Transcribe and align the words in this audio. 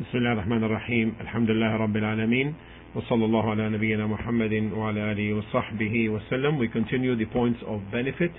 بسم 0.00 0.18
الله 0.18 0.32
الرحمن 0.32 0.64
الرحيم 0.64 1.14
الحمد 1.20 1.50
لله 1.50 1.76
رب 1.76 1.96
العالمين 1.96 2.54
وصلى 2.94 3.24
الله 3.24 3.50
على 3.50 3.68
نبينا 3.68 4.06
محمد 4.06 4.72
وعلى 4.72 5.12
آله 5.12 5.34
وصحبه 5.34 6.08
وسلم 6.08 6.58
We 6.58 6.68
continue 6.68 7.16
the 7.16 7.24
points 7.26 7.60
of 7.66 7.80
benefit 7.90 8.32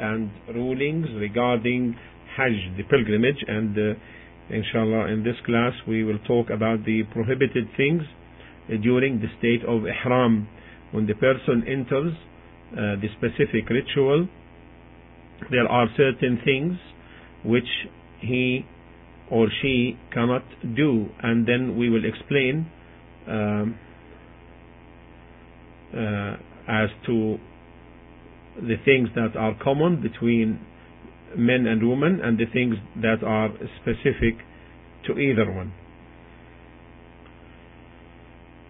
and 0.00 0.30
rulings 0.54 1.06
regarding 1.16 1.96
Hajj, 2.36 2.76
the 2.76 2.84
pilgrimage 2.84 3.44
and 3.46 3.76
uh, 3.78 3.94
inshallah 4.50 5.08
in 5.12 5.22
this 5.22 5.36
class 5.46 5.72
we 5.86 6.04
will 6.04 6.18
talk 6.26 6.50
about 6.50 6.84
the 6.84 7.02
prohibited 7.12 7.68
things 7.76 8.02
uh, 8.68 8.76
during 8.82 9.20
the 9.20 9.28
state 9.38 9.62
of 9.68 9.82
Ihram 9.86 10.48
when 10.92 11.06
the 11.06 11.14
person 11.14 11.64
enters 11.68 12.12
uh, 12.72 12.96
the 13.00 13.08
specific 13.18 13.68
ritual 13.68 14.28
there 15.50 15.68
are 15.68 15.86
certain 15.96 16.40
things 16.44 16.78
which 17.44 17.68
he 18.20 18.64
or 19.31 19.47
she 19.61 19.97
cannot 20.13 20.43
do 20.75 21.07
and 21.21 21.47
then 21.47 21.77
we 21.77 21.89
will 21.89 22.05
explain 22.05 22.69
um, 23.27 23.77
uh, 25.95 26.35
as 26.67 26.89
to 27.05 27.37
the 28.55 28.75
things 28.85 29.09
that 29.15 29.35
are 29.37 29.53
common 29.63 30.01
between 30.01 30.59
men 31.37 31.65
and 31.67 31.87
women 31.87 32.19
and 32.23 32.37
the 32.37 32.45
things 32.51 32.75
that 33.01 33.23
are 33.23 33.49
specific 33.81 34.35
to 35.05 35.17
either 35.17 35.51
one. 35.51 35.73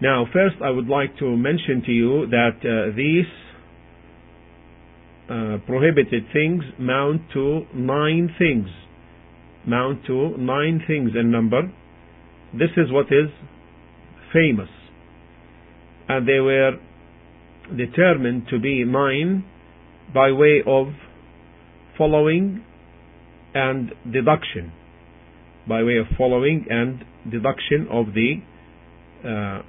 Now, 0.01 0.25
first, 0.31 0.55
I 0.63 0.69
would 0.69 0.87
like 0.87 1.17
to 1.19 1.35
mention 1.35 1.81
to 1.85 1.91
you 1.91 2.27
that 2.27 2.59
uh, 2.63 2.95
these 2.95 3.25
uh, 5.29 5.57
prohibited 5.67 6.23
things 6.31 6.63
mount 6.79 7.21
to 7.33 7.65
nine 7.73 8.33
things. 8.39 8.67
Mount 9.67 10.05
to 10.05 10.35
nine 10.37 10.81
things 10.87 11.11
in 11.19 11.31
number. 11.31 11.61
This 12.53 12.69
is 12.77 12.91
what 12.91 13.07
is 13.07 13.29
famous. 14.33 14.69
And 16.07 16.27
they 16.27 16.39
were 16.39 16.71
determined 17.75 18.47
to 18.49 18.59
be 18.59 18.83
nine 18.83 19.45
by 20.13 20.31
way 20.31 20.63
of 20.65 20.87
following 21.97 22.63
and 23.53 23.91
deduction. 24.11 24.71
By 25.67 25.83
way 25.83 25.97
of 25.97 26.07
following 26.17 26.65
and 26.69 27.03
deduction 27.31 27.87
of 27.91 28.07
the 28.13 28.41
uh, 29.23 29.61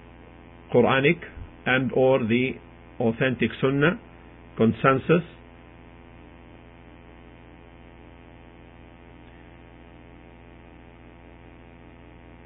Quranic 0.72 1.20
and 1.66 1.92
or 1.92 2.20
the 2.20 2.52
authentic 3.00 3.50
Sunnah 3.60 4.00
consensus 4.56 5.24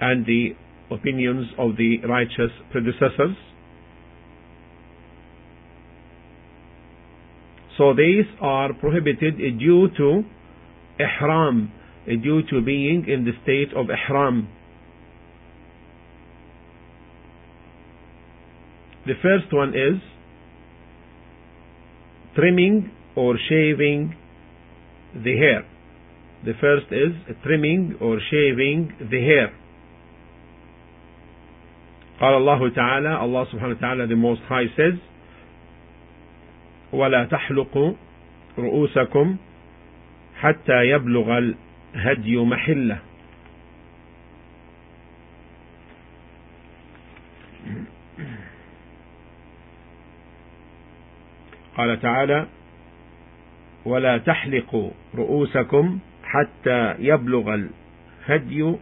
and 0.04 0.26
the 0.26 0.50
opinions 0.90 1.46
of 1.58 1.76
the 1.78 1.96
righteous 2.06 2.52
predecessors. 2.70 3.36
So 7.78 7.94
these 7.94 8.26
are 8.40 8.74
prohibited 8.74 9.34
eh, 9.34 9.58
due 9.58 9.88
to 9.96 10.22
ihram, 11.00 11.72
eh, 12.06 12.16
due 12.22 12.42
to 12.50 12.60
being 12.60 13.06
in 13.08 13.24
the 13.24 13.32
state 13.42 13.74
of 13.74 13.86
ihram. 13.88 14.48
The 19.06 19.14
first 19.22 19.52
one 19.52 19.70
is 19.70 20.00
trimming 22.34 22.90
or 23.16 23.36
shaving 23.48 24.14
the 25.14 25.36
hair. 25.36 25.66
The 26.44 26.52
first 26.60 26.86
is 26.92 27.36
trimming 27.42 27.96
or 28.00 28.18
shaving 28.30 28.92
the 29.00 29.20
hair. 29.20 29.63
قال 32.20 32.34
الله 32.34 32.68
تعالى 32.68 33.12
subhanahu 33.50 33.74
wa 33.74 33.80
ta'ala 33.80 34.06
the 34.06 34.14
most 34.16 34.40
high 34.48 34.68
says 34.76 34.94
ولا 36.92 37.24
تحلقوا 37.24 37.92
رؤوسكم 38.58 39.36
حتى 40.40 40.84
يبلغ 40.84 41.38
الهدي 41.38 42.36
محله. 42.36 42.98
قال 51.76 52.00
تعالى 52.00 52.46
ولا 53.84 54.18
تحلقوا 54.18 54.90
رؤوسكم 55.14 55.98
حتى 56.24 56.94
يبلغ 56.98 57.54
الهدي 57.54 58.74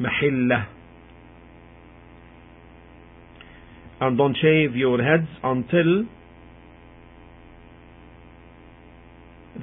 محله 0.00 0.66
and 4.00 4.18
don't 4.18 4.36
shave 4.36 4.76
your 4.76 5.02
heads 5.02 5.28
until 5.42 6.04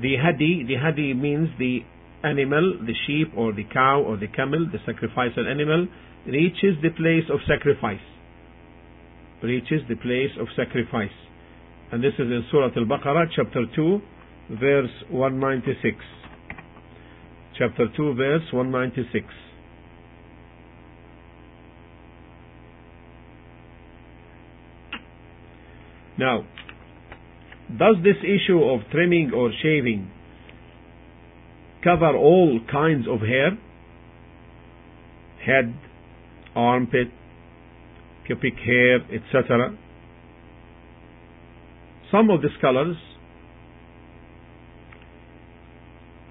the 0.01 0.15
hadi, 0.17 0.65
the 0.67 0.75
hadi 0.75 1.13
means 1.13 1.49
the 1.59 1.81
animal, 2.23 2.79
the 2.85 2.95
sheep 3.05 3.31
or 3.37 3.53
the 3.53 3.63
cow 3.71 4.01
or 4.01 4.17
the 4.17 4.27
camel, 4.27 4.67
the 4.71 4.79
sacrificial 4.85 5.47
animal, 5.47 5.87
reaches 6.25 6.81
the 6.81 6.89
place 6.89 7.29
of 7.31 7.39
sacrifice. 7.47 8.01
Reaches 9.43 9.81
the 9.87 9.95
place 9.95 10.31
of 10.39 10.47
sacrifice. 10.55 11.13
And 11.91 12.03
this 12.03 12.13
is 12.13 12.21
in 12.21 12.43
Surah 12.49 12.71
Al-Baqarah, 12.75 13.27
chapter 13.35 13.65
2, 13.75 14.01
verse 14.59 14.89
196. 15.11 15.97
Chapter 17.59 17.85
2, 17.95 18.15
verse 18.15 18.41
196. 18.51 19.25
Now, 26.18 26.44
does 27.70 27.96
this 28.02 28.16
issue 28.22 28.62
of 28.62 28.80
trimming 28.90 29.30
or 29.34 29.52
shaving 29.62 30.10
cover 31.84 32.16
all 32.16 32.60
kinds 32.70 33.06
of 33.08 33.20
hair? 33.20 33.50
Head, 35.46 35.74
armpit, 36.56 37.08
pubic 38.26 38.54
hair, 38.54 38.96
etc. 39.14 39.76
Some 42.10 42.30
of 42.30 42.42
the 42.42 42.48
scholars 42.58 42.96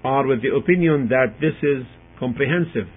are 0.04 0.26
with 0.26 0.42
the 0.42 0.54
opinion 0.54 1.08
that 1.08 1.36
this 1.40 1.54
is 1.62 1.84
comprehensive, 2.18 2.88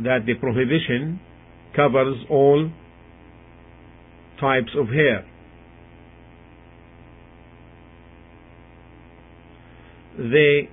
that 0.00 0.26
the 0.26 0.34
prohibition 0.34 1.20
covers 1.74 2.16
all 2.28 2.70
types 4.40 4.70
of 4.76 4.88
hair. 4.88 5.26
They 10.18 10.68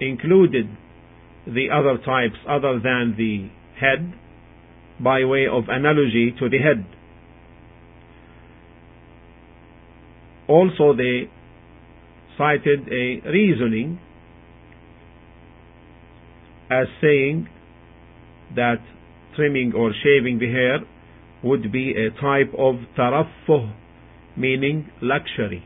included 0.00 0.68
the 1.46 1.68
other 1.72 1.98
types 1.98 2.36
other 2.48 2.80
than 2.82 3.14
the 3.16 3.48
head 3.78 4.14
by 5.02 5.24
way 5.24 5.46
of 5.50 5.64
analogy 5.68 6.34
to 6.38 6.48
the 6.48 6.58
head. 6.58 6.84
Also, 10.48 10.94
they 10.94 11.30
cited 12.36 12.88
a 12.88 13.28
reasoning 13.28 13.98
as 16.70 16.86
saying 17.00 17.48
that 18.54 18.78
trimming 19.36 19.72
or 19.74 19.92
shaving 20.02 20.38
the 20.38 20.50
hair 20.50 20.80
would 21.42 21.70
be 21.70 21.92
a 21.92 22.10
type 22.20 22.52
of 22.58 22.76
taraffuh, 22.96 23.72
meaning 24.36 24.90
luxury. 25.02 25.64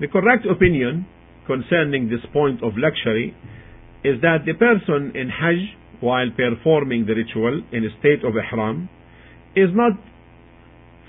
The 0.00 0.08
correct 0.08 0.44
opinion 0.44 1.06
concerning 1.46 2.08
this 2.08 2.20
point 2.32 2.62
of 2.62 2.72
luxury 2.76 3.34
is 4.04 4.20
that 4.20 4.38
the 4.44 4.54
person 4.54 5.12
in 5.14 5.30
Hajj, 5.30 5.76
while 6.00 6.28
performing 6.36 7.06
the 7.06 7.14
ritual 7.14 7.62
in 7.72 7.84
a 7.84 7.98
state 8.00 8.24
of 8.24 8.34
ihram, 8.36 8.88
is 9.56 9.70
not 9.72 9.92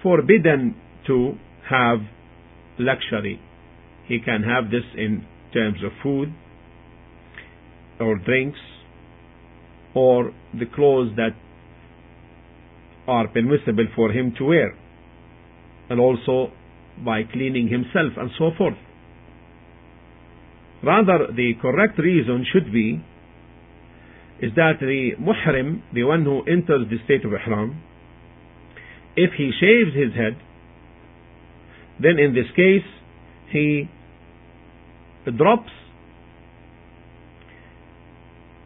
forbidden 0.02 0.76
to 1.08 1.34
have 1.70 2.00
luxury. 2.78 3.40
He 4.08 4.20
can 4.20 4.44
have 4.44 4.72
this 4.72 4.84
in 4.96 5.26
terms 5.54 5.80
of 5.84 5.92
food, 6.04 6.34
or 8.00 8.18
drinks 8.18 8.60
or 9.94 10.34
the 10.54 10.66
clothes 10.76 11.12
that 11.16 11.32
are 13.08 13.28
permissible 13.28 13.88
for 13.96 14.12
him 14.12 14.34
to 14.38 14.46
wear 14.46 14.76
and 15.90 16.00
also 16.00 16.52
by 17.04 17.22
cleaning 17.32 17.68
himself 17.68 18.14
and 18.18 18.32
so 18.38 18.52
forth. 18.58 18.78
Rather, 20.84 21.28
the 21.36 21.54
correct 21.62 21.98
reason 22.00 22.46
should 22.52 22.72
be 22.72 23.04
is 24.42 24.52
that 24.56 24.74
the 24.80 25.12
muhrim, 25.20 25.82
the 25.94 26.04
one 26.04 26.24
who 26.24 26.42
enters 26.42 26.88
the 26.90 26.98
state 27.06 27.26
of 27.26 27.32
ihram, 27.32 27.82
if 29.16 29.32
he 29.38 29.52
shaves 29.60 29.96
his 29.96 30.14
head, 30.14 30.38
then 32.02 32.20
in 32.20 32.34
this 32.34 32.50
case 32.56 32.86
he 33.52 33.90
drops 35.38 35.72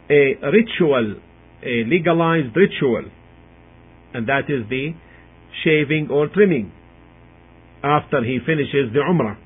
a 0.10 0.52
ritual, 0.52 1.16
a 1.64 1.84
legalized 1.86 2.56
ritual, 2.56 3.06
and 4.14 4.28
that 4.28 4.50
is 4.50 4.68
the 4.70 4.94
shaving 5.64 6.10
or 6.10 6.28
trimming 6.28 6.72
after 7.84 8.24
he 8.24 8.40
finishes 8.46 8.92
the 8.94 9.00
Umrah 9.00 9.38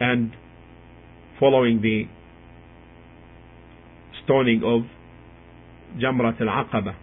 and 0.00 0.32
following 1.38 1.80
the 1.82 2.04
stoning 4.24 4.62
of 4.64 4.82
Jamrat 6.00 6.40
al-Aqaba. 6.40 6.94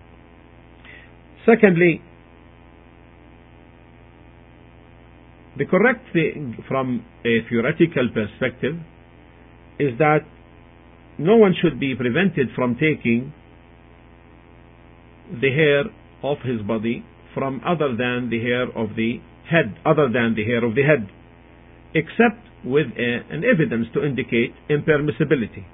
Secondly, 1.45 2.01
the 5.57 5.65
correct 5.65 6.05
thing 6.13 6.63
from 6.67 7.05
a 7.25 7.47
theoretical 7.49 8.09
perspective 8.13 8.75
is 9.79 9.97
that 9.99 10.21
no 11.17 11.35
one 11.35 11.53
should 11.61 11.79
be 11.79 11.95
prevented 11.95 12.49
from 12.55 12.75
taking 12.75 13.33
the 15.31 15.49
hair 15.51 15.83
of 16.23 16.37
his 16.43 16.61
body 16.61 17.05
from 17.33 17.61
other 17.65 17.89
than 17.95 18.29
the 18.29 18.41
hair 18.41 18.63
of 18.63 18.95
the 18.95 19.19
head, 19.49 19.77
other 19.85 20.09
than 20.11 20.33
the 20.35 20.43
hair 20.43 20.63
of 20.63 20.75
the 20.75 20.83
head, 20.83 21.07
except 21.93 22.41
with 22.65 22.87
a, 22.97 23.21
an 23.29 23.43
evidence 23.43 23.87
to 23.93 24.03
indicate 24.03 24.53
impermissibility. 24.69 25.65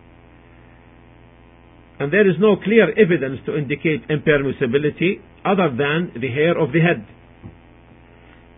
And 1.99 2.11
there 2.11 2.27
is 2.27 2.35
no 2.39 2.55
clear 2.57 2.89
evidence 2.91 3.39
to 3.45 3.55
indicate 3.57 4.07
impermissibility 4.09 5.21
other 5.45 5.69
than 5.69 6.11
the 6.19 6.27
hair 6.27 6.57
of 6.57 6.73
the 6.73 6.81
head. 6.81 7.05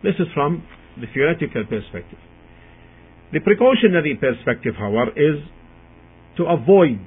This 0.04 0.16
is 0.20 0.28
from 0.34 0.64
the 1.00 1.08
theoretical 1.14 1.66
perspective. 1.66 2.20
The 3.34 3.40
precautionary 3.42 4.16
perspective, 4.16 4.76
however, 4.78 5.12
is 5.12 5.44
to 6.38 6.44
avoid 6.46 7.00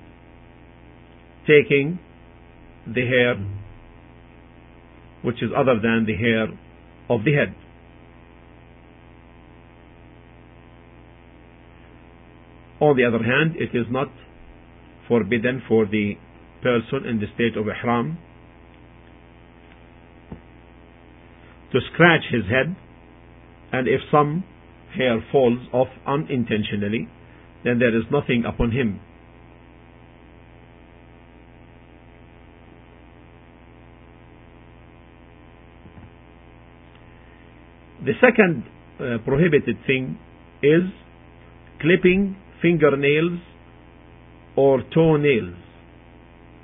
taking 1.47 1.99
the 2.87 3.03
hair 3.07 3.35
which 5.23 5.43
is 5.43 5.51
other 5.57 5.75
than 5.83 6.05
the 6.07 6.15
hair 6.15 6.45
of 7.11 7.25
the 7.25 7.33
head. 7.33 7.55
On 12.81 12.97
the 12.97 13.05
other 13.05 13.25
hand, 13.25 13.57
it 13.57 13.77
is 13.77 13.87
not 13.91 14.09
forbidden 15.09 15.63
for 15.67 15.87
the 15.87 16.15
person 16.63 17.07
in 17.09 17.19
the 17.19 17.27
state 17.35 17.57
of 17.57 17.67
ihram 17.67 18.19
to 21.73 21.79
scratch 21.93 22.23
his 22.31 22.45
head 22.45 22.75
and 23.73 23.87
if 23.89 24.01
some 24.11 24.45
hair 24.97 25.23
falls 25.31 25.61
off 25.73 25.89
unintentionally 26.07 27.09
then 27.65 27.79
there 27.79 27.97
is 27.97 28.05
nothing 28.11 28.45
upon 28.47 28.73
him 28.73 29.01
The 38.05 38.13
second 38.21 38.65
uh, 39.01 39.19
prohibited 39.25 39.77
thing 39.87 40.19
is 40.63 40.83
clipping 41.81 42.37
fingernails 42.63 43.41
or 44.57 44.83
toenails. 44.95 45.57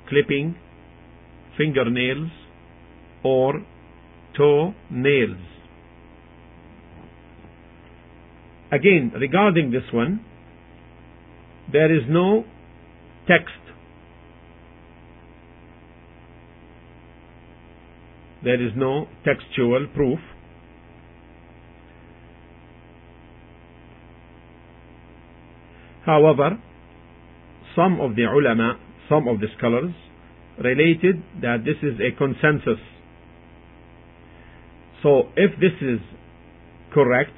Clipping 0.07 0.55
fingernails 1.57 2.29
or 3.23 3.65
toenails. 4.37 5.37
Again, 8.71 9.11
regarding 9.19 9.71
this 9.71 9.83
one, 9.93 10.23
there 11.71 11.93
is 11.93 12.03
no 12.09 12.45
text. 13.27 13.51
There 18.43 18.61
is 18.65 18.71
no 18.75 19.07
textual 19.25 19.87
proof 19.93 20.19
However, 26.05 26.61
some 27.75 27.99
of 27.99 28.15
the 28.15 28.23
ulama, 28.23 28.79
some 29.09 29.27
of 29.27 29.39
the 29.39 29.47
scholars, 29.57 29.93
related 30.63 31.23
that 31.41 31.65
this 31.65 31.75
is 31.81 31.99
a 31.99 32.15
consensus. 32.17 32.79
So 35.03 35.23
if 35.35 35.59
this 35.59 35.73
is 35.81 35.99
correct, 36.93 37.33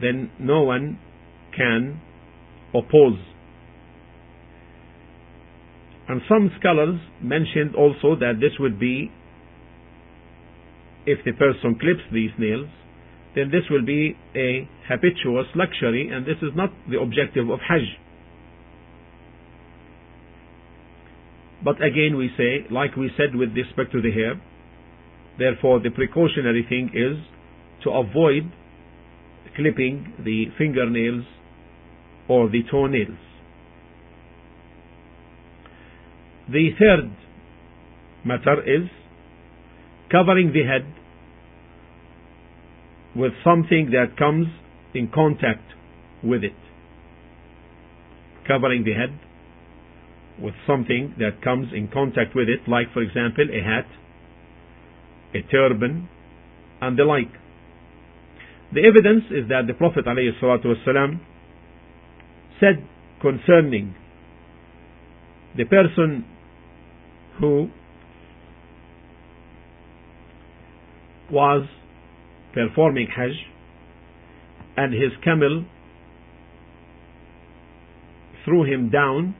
then 0.00 0.30
no 0.38 0.62
one 0.62 0.98
can 1.56 2.00
oppose. 2.74 3.18
And 6.08 6.22
some 6.28 6.50
scholars 6.58 7.00
mentioned 7.22 7.74
also 7.76 8.16
that 8.18 8.34
this 8.40 8.52
would 8.58 8.80
be 8.80 9.10
if 11.04 11.18
the 11.24 11.32
person 11.32 11.78
clips 11.78 12.00
these 12.12 12.30
nails, 12.38 12.68
then 13.34 13.50
this 13.50 13.62
will 13.70 13.84
be 13.84 14.16
a 14.34 14.68
habituous 14.88 15.46
luxury 15.54 16.08
and 16.08 16.26
this 16.26 16.38
is 16.42 16.50
not 16.56 16.70
the 16.90 16.98
objective 17.00 17.48
of 17.50 17.60
Hajj. 17.60 17.84
But 21.62 21.76
again 21.82 22.16
we 22.16 22.30
say, 22.36 22.66
like 22.70 22.96
we 22.96 23.10
said 23.16 23.34
with 23.34 23.50
respect 23.54 23.92
to 23.92 24.00
the 24.00 24.10
hair, 24.10 24.40
therefore 25.38 25.80
the 25.80 25.90
precautionary 25.90 26.64
thing 26.68 26.90
is 26.94 27.18
to 27.84 27.90
avoid 27.90 28.50
clipping 29.56 30.14
the 30.24 30.46
fingernails 30.56 31.24
or 32.28 32.48
the 32.48 32.62
toenails. 32.70 33.18
The 36.48 36.70
third 36.78 37.10
matter 38.24 38.62
is 38.62 38.88
covering 40.10 40.52
the 40.52 40.64
head 40.64 40.86
with 43.18 43.32
something 43.42 43.90
that 43.90 44.16
comes 44.16 44.46
in 44.94 45.10
contact 45.12 45.74
with 46.22 46.44
it. 46.44 46.54
Covering 48.46 48.84
the 48.84 48.92
head 48.92 49.18
with 50.40 50.54
something 50.68 51.16
that 51.18 51.42
comes 51.42 51.66
in 51.74 51.88
contact 51.88 52.36
with 52.36 52.48
it, 52.48 52.70
like 52.70 52.86
for 52.94 53.02
example 53.02 53.44
a 53.50 53.60
hat, 53.60 53.86
a 55.34 55.42
turban, 55.50 56.08
and 56.80 56.96
the 56.96 57.02
like. 57.02 57.32
The 58.72 58.86
evidence 58.86 59.24
is 59.30 59.48
that 59.48 59.62
the 59.66 59.74
Prophet 59.74 60.04
ﷺ 60.04 61.20
said 62.60 62.86
concerning 63.20 63.96
the 65.56 65.64
person 65.64 66.24
who 67.40 67.68
was 71.32 71.66
performing 72.53 73.07
Hajj 73.15 73.33
and 74.77 74.93
his 74.93 75.11
camel 75.23 75.65
threw 78.45 78.63
him 78.63 78.89
down 78.89 79.35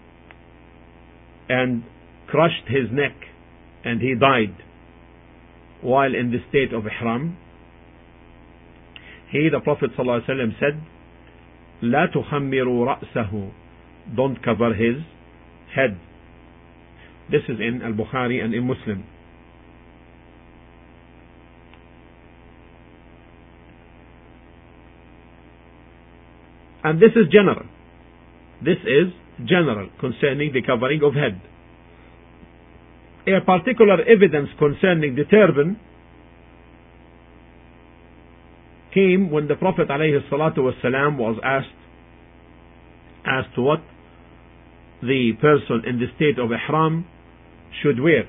and 1.50 1.84
crushed 2.28 2.68
his 2.68 2.90
neck 2.92 3.14
and 3.84 4.02
he 4.02 4.16
died 4.16 4.56
while 5.82 6.16
in 6.16 6.32
the 6.32 6.40
state 6.50 6.74
of 6.74 6.86
Ihram. 6.86 7.38
He, 9.32 9.50
the 9.52 9.60
Prophet 9.60 9.92
ﷺ 9.98 10.60
said, 10.60 10.82
لا 11.82 12.08
تخمروا 12.14 12.86
رأسه 12.88 13.52
Don't 14.16 14.42
cover 14.44 14.74
his 14.74 15.04
head. 15.76 16.00
This 17.30 17.42
is 17.50 17.60
in 17.60 17.82
Al-Bukhari 17.84 18.44
and 18.44 18.54
in 18.54 18.68
Muslim. 18.68 19.04
And 26.89 26.99
this 26.99 27.13
is 27.17 27.29
general. 27.31 27.67
This 28.65 28.81
is 28.81 29.13
general 29.45 29.91
concerning 30.01 30.55
the 30.55 30.63
covering 30.63 31.03
of 31.05 31.13
head. 31.13 31.39
A 33.29 33.45
particular 33.45 34.01
evidence 34.01 34.49
concerning 34.59 35.15
the 35.15 35.25
turban 35.25 35.79
came 38.95 39.31
when 39.31 39.49
the 39.49 39.55
Prophet 39.57 39.89
ﷺ 39.89 41.19
was 41.19 41.39
asked 41.45 41.69
as 43.27 43.45
to 43.55 43.61
what 43.61 43.83
the 45.03 45.33
person 45.43 45.83
in 45.87 46.01
the 46.01 46.07
state 46.17 46.39
of 46.39 46.51
ihram 46.51 47.05
should 47.83 48.01
wear. 48.01 48.25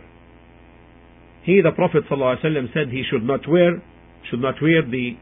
He, 1.44 1.62
the 1.64 1.72
Prophet 1.72 2.04
ﷺ, 2.12 2.74
said 2.74 2.90
he 2.92 3.04
should 3.10 3.24
not 3.24 3.48
wear 3.48 3.82
should 4.30 4.42
not 4.42 4.56
wear 4.62 4.82
the 4.84 5.16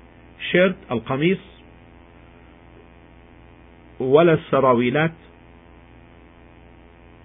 shirt 0.52 0.76
al-qamis 0.90 1.38
ولا 4.00 4.34
السراويلات 4.34 5.14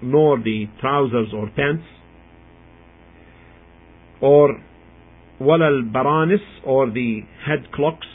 nor 0.03 0.39
the 0.39 0.67
trousers 0.81 1.33
or 1.33 1.47
pants 1.57 1.85
or 4.21 4.61
ولا 5.41 5.69
البرانس 5.69 6.41
or 6.65 6.91
the 6.91 7.23
head 7.47 7.71
clocks 7.73 8.07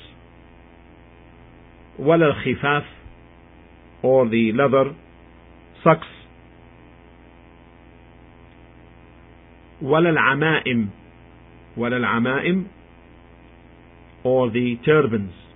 ولا 2.00 2.28
الخفاف 2.28 2.84
or 4.04 4.28
the 4.30 4.52
leather 4.54 4.94
socks 5.84 6.08
ولا 9.82 10.10
العمائم 10.10 10.90
ولا 11.78 11.98
العمائم 11.98 12.66
or 14.24 14.50
the 14.50 14.78
turbans 14.86 15.47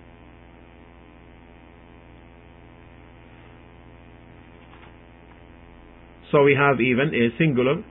so 6.31 6.43
we 6.43 6.55
have 6.55 6.81
even 6.81 7.15
a 7.15 7.37
singular 7.39 7.83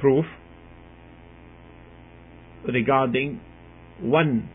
proof 0.00 0.24
regarding 2.72 3.40
one 4.00 4.48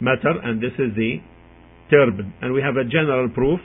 matter 0.00 0.32
and 0.42 0.60
this 0.60 0.72
is 0.78 0.94
the 0.96 1.20
turban 1.90 2.32
and 2.42 2.52
we 2.52 2.60
have 2.60 2.76
a 2.76 2.84
general 2.84 3.28
proof 3.28 3.60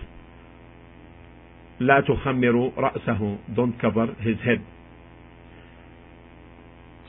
لا 1.82 2.00
تخمر 2.02 2.72
رأسه 2.78 3.38
don't 3.56 3.80
cover 3.82 4.08
his 4.20 4.38
head 4.46 4.62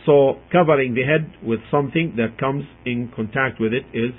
so 0.07 0.39
covering 0.51 0.95
the 0.95 1.03
head 1.03 1.31
with 1.43 1.61
something 1.71 2.15
that 2.17 2.39
comes 2.39 2.65
in 2.87 3.09
contact 3.15 3.61
with 3.61 3.73
it 3.73 3.85
is 3.93 4.15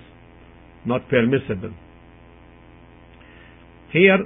not 0.85 1.09
permissible 1.09 1.73
here 3.91 4.19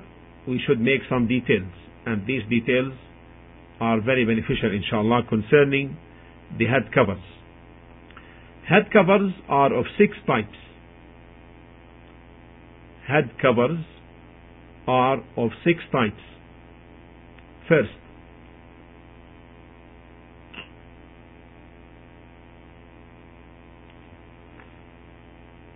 we 0.48 0.62
should 0.66 0.80
make 0.80 1.01
some 1.10 1.27
details 1.27 1.72
and 2.06 2.25
these 2.25 2.44
details 2.50 2.94
are 3.80 4.00
very 4.01 4.25
beneficial 4.25 4.72
inshallah 4.74 5.22
concerning 5.30 5.98
the 6.58 6.66
head 6.66 6.92
covers 6.94 7.24
head 8.68 8.89
covers 8.92 9.32
are 9.50 9.74
of 9.74 9.86
six 9.98 10.16
types 10.25 10.58
head 13.08 13.30
covers 13.42 13.80
are 14.88 15.18
of 15.36 15.51
six 15.63 15.80
types. 15.92 16.24
First, 17.70 17.94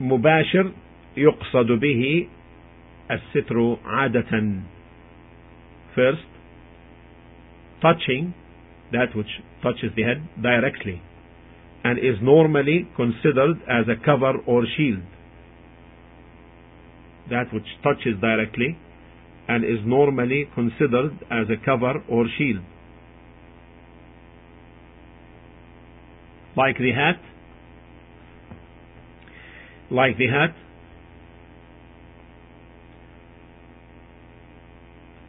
مباشر 0.01 0.72
يقصد 1.18 1.72
به 1.80 2.28
الستر 3.12 3.78
عادة. 3.86 4.62
First, 5.96 6.25
touching 7.82 8.34
that 8.92 9.16
which 9.16 9.28
touches 9.63 9.92
the 9.96 10.04
head 10.04 10.28
directly 10.42 11.01
and 11.84 11.98
is 11.98 12.22
normally 12.22 12.88
considered 12.96 13.58
as 13.68 13.86
a 13.88 14.04
cover 14.06 14.34
or 14.46 14.66
shield. 14.78 15.04
That 17.30 17.54
which 17.54 17.66
touches 17.84 18.20
directly 18.22 18.78
and 19.48 19.63
is 19.63 19.80
normally 19.86 20.48
considered 20.54 21.13
as 21.32 21.48
a 21.50 21.63
cover 21.66 22.04
or 22.08 22.25
shield. 22.38 22.63
Like 26.56 26.78
the 26.78 26.92
hat, 26.92 27.20
like 29.90 30.18
the 30.18 30.28
hat, 30.28 30.56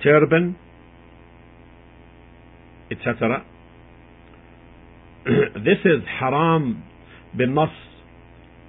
turban, 0.07 0.55
etc. 2.89 3.45
this 5.25 5.79
is 5.83 6.01
haram 6.19 6.83
bin 7.37 7.53
nas. 7.53 7.69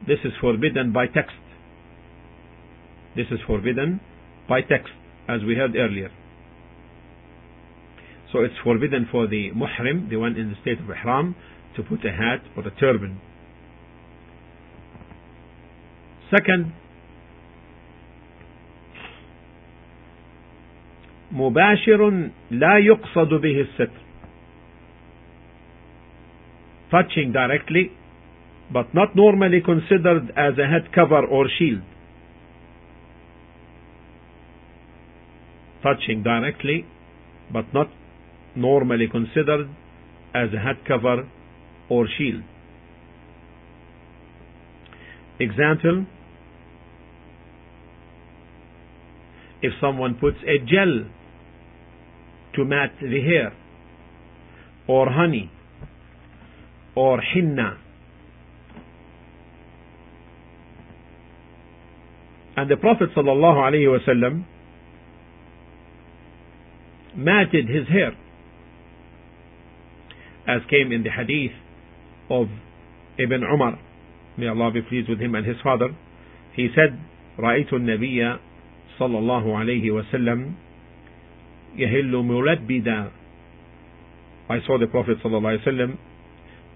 This 0.07 0.19
is 0.25 0.33
forbidden 0.41 0.93
by 0.93 1.07
text. 1.07 1.37
This 3.15 3.27
is 3.31 3.39
forbidden 3.47 4.01
by 4.49 4.63
text 4.63 4.93
as 5.29 5.41
we 5.47 5.55
heard 5.55 5.77
earlier. 5.77 6.11
So 8.33 8.41
it's 8.41 8.55
forbidden 8.65 9.09
for 9.11 9.27
the 9.27 9.51
muhrim, 9.53 10.11
the 10.11 10.17
one 10.17 10.37
in 10.37 10.51
the 10.51 10.57
state 10.63 10.81
of 10.81 10.91
ihram, 10.91 11.37
to 11.77 11.83
put 11.83 12.05
a 12.05 12.11
hat 12.11 12.43
or 12.57 12.67
a 12.67 12.75
turban. 12.79 13.21
Second, 16.31 16.73
مباشر 21.32 22.30
لا 22.52 22.78
يقصد 22.78 23.34
به 23.42 23.62
الستر 23.62 24.04
touching 26.92 27.32
directly 27.32 27.90
but 28.72 28.94
not 28.94 29.16
normally 29.16 29.62
considered 29.62 30.32
as 30.38 30.54
a 30.60 30.68
head 30.68 30.86
cover 30.94 31.26
or 31.26 31.48
shield 31.58 31.82
touching 35.82 36.24
directly 36.24 36.86
but 37.52 37.66
not 37.74 37.90
normally 38.56 39.08
considered 39.08 39.70
as 40.34 40.50
a 40.54 40.60
head 40.60 40.78
cover 40.88 41.28
or 41.90 42.08
shield. 42.18 42.44
Example 45.40 46.06
if 49.62 49.74
someone 49.80 50.16
puts 50.16 50.38
a 50.44 50.60
gel 50.60 51.06
to 52.58 52.66
mat 52.66 52.92
the 53.02 53.22
hair 53.22 53.54
or 54.88 55.10
honey 55.10 55.50
or 56.96 57.20
henna 57.22 57.78
and 62.56 62.70
the 62.70 62.78
Prophet 62.78 63.10
sallallahu 63.16 63.58
alaihi 63.58 63.88
wasallam 63.90 64.46
matted 67.16 67.68
his 67.68 67.88
hair 67.88 68.12
as 70.48 70.62
came 70.70 70.92
in 70.92 71.04
the 71.04 71.10
hadith 71.10 71.52
of 72.30 72.48
Ibn 73.18 73.44
Umar 73.44 73.80
may 74.38 74.48
Allah 74.48 74.72
be 74.72 74.82
pleased 74.82 75.10
with 75.10 75.20
him 75.20 75.36
and 75.36 75.46
his 75.46 75.58
father 75.64 75.96
he 76.56 76.70
said 76.76 77.00
رأيت 77.40 77.74
النبي 77.74 78.38
صلى 79.00 79.18
الله 79.20 79.58
عليه 79.58 79.92
وسلم 79.92 80.54
يهل 81.78 82.12
ملبدا 82.16 83.12
I 84.50 84.60
saw 84.68 84.78
the 84.78 84.88
Prophet 84.88 85.18
صلى 85.24 85.38
الله 85.38 85.50
عليه 85.50 85.62
وسلم 85.62 85.98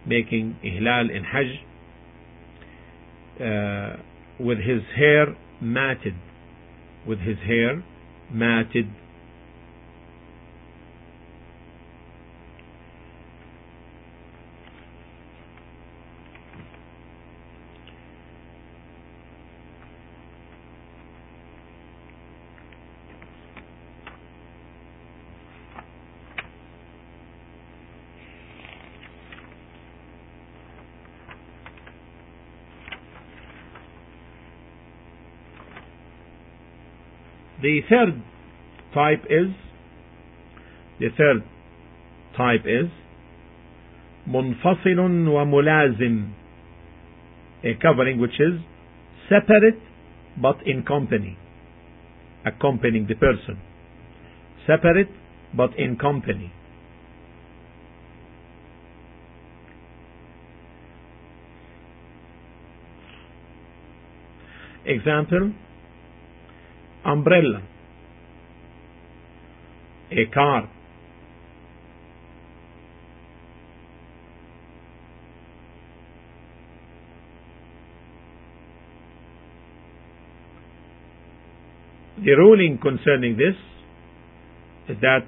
making 0.08 0.56
ihlal 0.64 1.12
in 1.12 1.24
Hajj 1.24 1.52
uh, 3.42 3.98
with 4.40 4.58
his 4.60 4.82
hair 4.96 5.36
matted 5.62 6.16
with 7.06 7.20
his 7.20 7.38
hair 7.46 7.84
matted 8.32 8.88
The 37.62 37.82
third 37.90 38.22
type 38.94 39.24
is 39.30 39.54
the 41.00 41.10
third 41.18 41.44
type 42.38 42.66
is 42.66 42.90
منفصل 44.28 45.00
وملازم 45.28 46.24
a 47.64 47.74
covering 47.82 48.20
which 48.20 48.40
is 48.40 48.60
separate 49.30 49.80
but 50.38 50.58
in 50.66 50.84
company 50.84 51.38
accompanying 52.46 53.08
the 53.08 53.16
person 53.16 53.58
separate 54.68 55.10
but 55.56 55.78
in 55.78 55.98
company 55.98 56.52
example 64.86 65.52
umbrella, 67.13 67.63
a 70.11 70.27
car, 70.33 70.69
The 82.25 82.35
ruling 82.37 82.79
concerning 82.81 83.37
this 83.37 83.57
is 84.89 84.97
that 85.01 85.27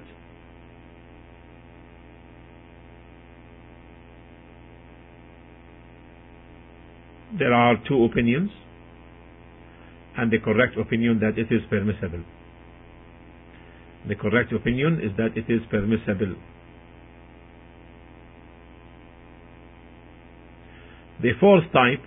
there 7.37 7.53
are 7.53 7.75
two 7.85 8.05
opinions 8.05 8.49
and 10.16 10.30
the 10.30 10.38
correct 10.38 10.76
opinion 10.76 11.20
that 11.20 11.38
it 11.38 11.52
is 11.54 11.62
permissible. 11.70 12.24
The 14.08 14.14
correct 14.14 14.52
opinion 14.52 15.00
is 15.00 15.16
that 15.16 15.36
it 15.36 15.52
is 15.52 15.60
permissible. 15.70 16.36
The 21.22 21.32
fourth 21.38 21.64
type 21.72 22.02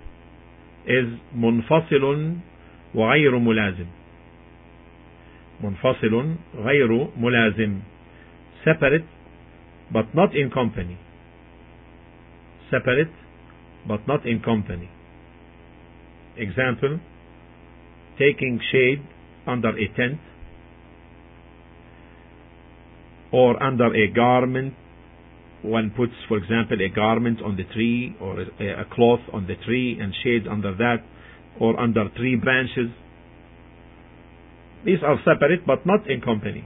is 0.85 1.19
منفصل 1.35 2.35
وغير 2.95 3.39
ملازم. 3.39 3.85
منفصل 5.63 6.35
غير 6.55 7.07
ملازم. 7.17 7.79
Separate 8.65 9.05
but 9.91 10.15
not 10.15 10.35
in 10.35 10.49
company. 10.49 10.97
Separate 12.71 13.11
but 13.87 14.07
not 14.07 14.25
in 14.25 14.41
company. 14.41 14.89
Example, 16.37 16.99
taking 18.18 18.60
shade 18.72 19.06
under 19.46 19.70
a 19.70 19.88
tent 19.96 20.18
or 23.32 23.62
under 23.62 23.94
a 23.94 24.08
garment. 24.12 24.74
One 25.62 25.92
puts 25.96 26.12
for 26.28 26.36
example 26.36 26.78
a 26.80 26.94
garment 26.94 27.40
on 27.42 27.56
the 27.56 27.64
tree 27.74 28.16
or 28.20 28.40
a, 28.40 28.82
a, 28.82 28.84
cloth 28.92 29.20
on 29.32 29.46
the 29.46 29.56
tree 29.64 29.98
and 30.00 30.14
shades 30.22 30.46
under 30.50 30.74
that 30.76 30.98
or 31.60 31.78
under 31.80 32.08
tree 32.16 32.36
branches. 32.36 32.90
These 34.84 34.98
are 35.04 35.16
separate 35.24 35.66
but 35.66 35.84
not 35.86 36.08
in 36.08 36.20
company. 36.20 36.64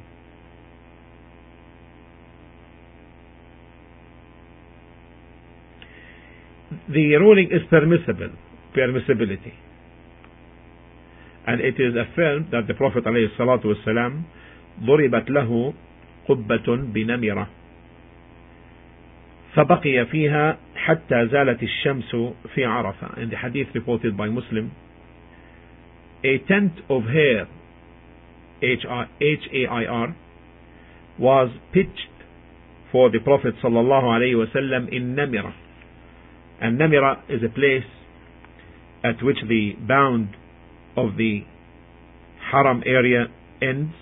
The 6.88 7.16
ruling 7.16 7.48
is 7.50 7.62
permissible 7.70 8.36
permissibility 8.76 9.52
and 11.47 11.61
it 11.61 11.79
is 11.79 11.95
affirmed 11.95 12.47
that 12.51 12.67
the 12.67 12.73
Prophet 12.73 13.03
ﷺ 13.05 14.23
ضربت 14.83 15.29
له 15.29 15.73
قبة 16.27 16.75
بنمرة 16.93 17.47
فبقي 19.55 20.05
فيها 20.05 20.57
حتى 20.75 21.27
زالت 21.27 21.63
الشمس 21.63 22.15
في 22.55 22.65
عرفة 22.65 23.07
in 23.17 23.29
the 23.29 23.37
hadith 23.37 23.67
reported 23.73 24.15
by 24.17 24.27
Muslim 24.29 24.71
a 26.23 26.37
tent 26.47 26.73
of 26.89 27.03
hair 27.05 27.47
H-A-I-R 28.61 30.15
was 31.19 31.49
pitched 31.73 32.09
for 32.91 33.09
the 33.09 33.19
Prophet 33.19 33.55
sallallahu 33.63 34.03
alaihi 34.03 34.35
wasallam 34.35 34.91
in 34.93 35.15
Namira 35.15 35.53
and 36.61 36.79
Namira 36.79 37.19
is 37.29 37.41
a 37.43 37.49
place 37.49 37.85
at 39.03 39.23
which 39.23 39.37
the 39.47 39.73
bound 39.87 40.29
of 40.96 41.16
the 41.16 41.40
Haram 42.50 42.82
area 42.84 43.26
ends 43.60 43.94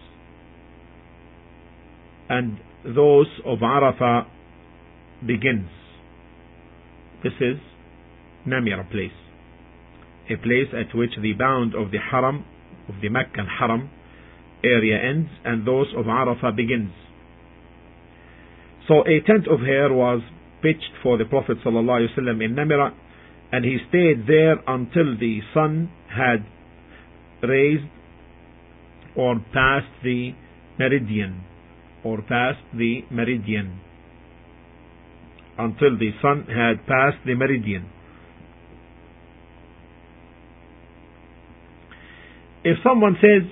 and 2.29 2.59
those 2.85 3.27
of 3.45 3.59
Arafah 3.59 4.27
begins. 5.27 5.69
This 7.23 7.33
is 7.41 7.57
Namira 8.47 8.91
place. 8.91 9.11
A 10.31 10.37
place 10.37 10.73
at 10.73 10.97
which 10.97 11.11
the 11.21 11.33
bound 11.33 11.75
of 11.75 11.91
the 11.91 11.99
Haram, 11.99 12.45
of 12.89 12.95
the 13.03 13.09
Meccan 13.09 13.47
Haram 13.59 13.91
area 14.65 14.97
ends 14.97 15.29
and 15.45 15.67
those 15.67 15.89
of 15.97 16.07
Arafah 16.07 16.55
begins. 16.57 16.93
So 18.89 19.01
a 19.03 19.21
tent 19.27 19.47
of 19.49 19.61
hair 19.61 19.93
was 19.93 20.23
pitched 20.63 20.93
for 21.03 21.19
the 21.19 21.25
Prophet 21.25 21.59
ﷺ 21.65 22.45
in 22.45 22.55
Namira 22.55 22.93
and 23.53 23.65
he 23.65 23.79
stayed 23.89 24.26
there 24.26 24.57
until 24.67 25.19
the 25.19 25.41
sun 25.53 25.91
had 26.09 26.47
raised 27.43 27.85
or 29.17 29.37
passed 29.53 29.93
the 30.03 30.33
meridian 30.79 31.45
or 32.05 32.23
past 32.23 32.61
the 32.73 33.03
meridian 33.11 33.81
until 35.59 35.99
the 35.99 36.11
sun 36.23 36.47
had 36.49 36.87
passed 36.87 37.19
the 37.26 37.35
meridian. 37.35 37.89
If 42.65 42.79
someone 42.83 43.17
says 43.21 43.50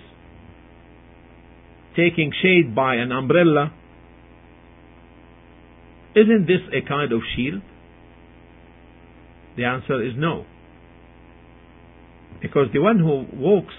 taking 1.97 2.33
shade 2.43 2.75
by 2.75 2.95
an 2.97 3.11
umbrella, 3.11 3.73
isn't 6.15 6.47
this 6.47 6.61
a 6.73 6.87
kind 6.87 7.13
of 7.13 7.21
shield? 7.35 7.63
The 9.57 9.65
answer 9.65 10.03
is 10.03 10.13
no. 10.17 10.47
Because 12.41 12.69
the 12.73 12.81
one 12.81 12.99
who 12.99 13.27
walks 13.37 13.75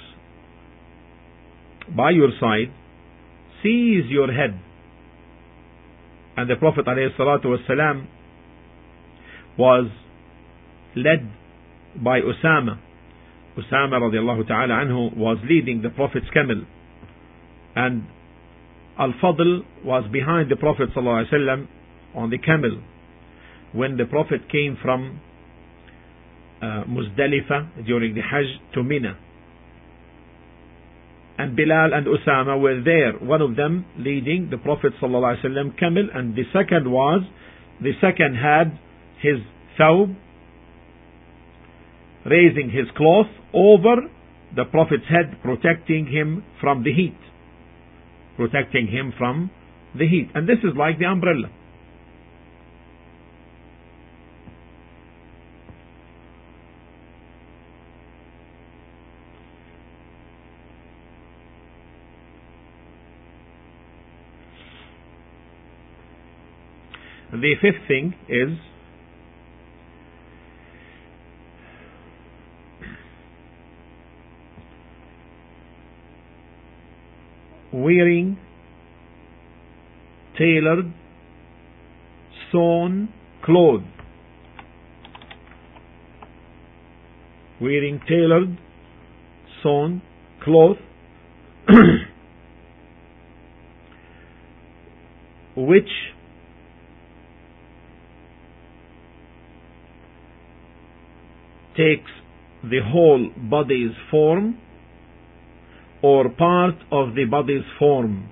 by 1.96 2.12
your 2.12 2.30
side 2.40 2.74
sees 3.64 4.06
your 4.10 4.32
head. 4.32 4.60
And 6.38 6.50
the 6.50 6.56
Prophet 6.56 6.86
ﷺ 6.86 8.08
was 9.58 9.90
led 10.96 11.30
by 12.02 12.20
Usama. 12.22 12.80
Usama 13.58 14.00
radiallahu 14.00 14.48
ta'ala 14.48 14.74
anhu 14.86 15.16
was 15.18 15.38
leading 15.50 15.82
the 15.82 15.90
Prophet's 15.90 16.30
camel. 16.34 16.64
And 17.76 18.04
Al-Fadl 18.98 19.64
was 19.84 20.10
behind 20.12 20.52
the 20.52 20.56
Prophet 20.56 20.90
on 20.96 22.30
the 22.30 22.38
camel. 22.38 22.82
When 23.74 23.98
the 23.98 24.06
Prophet 24.06 24.50
came 24.50 24.78
from 24.82 25.22
Muzdalifah 26.62 27.86
during 27.86 28.16
the 28.16 28.22
Hajj 28.22 28.74
to 28.74 28.84
Mina 28.84 29.18
and 31.40 31.56
Bilal 31.56 31.94
and 31.94 32.06
Usama 32.06 32.60
were 32.60 32.84
there. 32.84 33.14
One 33.14 33.42
of 33.42 33.56
them 33.56 33.86
leading 33.98 34.50
the 34.52 34.58
Prophet 34.58 34.92
ﷺ 35.02 35.80
camel, 35.80 36.10
and 36.14 36.36
the 36.36 36.44
second 36.52 36.92
was, 36.92 37.22
the 37.82 37.94
second 38.02 38.36
had 38.36 38.78
his 39.22 39.38
thawb, 39.80 40.16
raising 42.26 42.70
his 42.70 42.88
cloth 42.98 43.32
over 43.54 43.96
the 44.54 44.66
Prophet's 44.66 45.08
head, 45.08 45.42
protecting 45.42 46.08
him 46.08 46.44
from 46.60 46.84
the 46.84 46.94
heat. 46.94 47.18
Protecting 48.36 48.88
him 48.88 49.14
from 49.18 49.50
the 49.98 50.08
heat. 50.10 50.30
And 50.36 50.48
this 50.48 50.60
is 50.60 50.76
like 50.78 51.00
the 51.00 51.06
umbrella. 51.06 51.50
The 67.42 67.56
fifth 67.62 67.88
thing 67.88 68.16
is 68.28 68.58
wearing 77.72 78.38
tailored 80.38 80.92
sewn 82.52 83.08
clothes. 83.42 83.84
Wearing 87.62 88.02
tailored 88.06 88.58
sewn 89.64 90.02
cloth 90.44 90.78
which 95.56 95.90
takes 101.80 102.12
the 102.62 102.80
whole 102.92 103.30
body's 103.38 103.96
form 104.12 104.58
or 106.02 106.30
part 106.30 106.76
of 106.92 107.16
the 107.16 107.24
body's 107.24 107.64
form. 107.78 108.30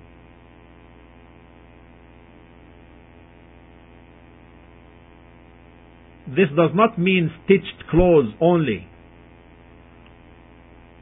This 6.26 6.48
does 6.54 6.70
not 6.74 6.98
mean 6.98 7.30
stitched 7.44 7.88
clothes 7.90 8.34
only. 8.38 8.86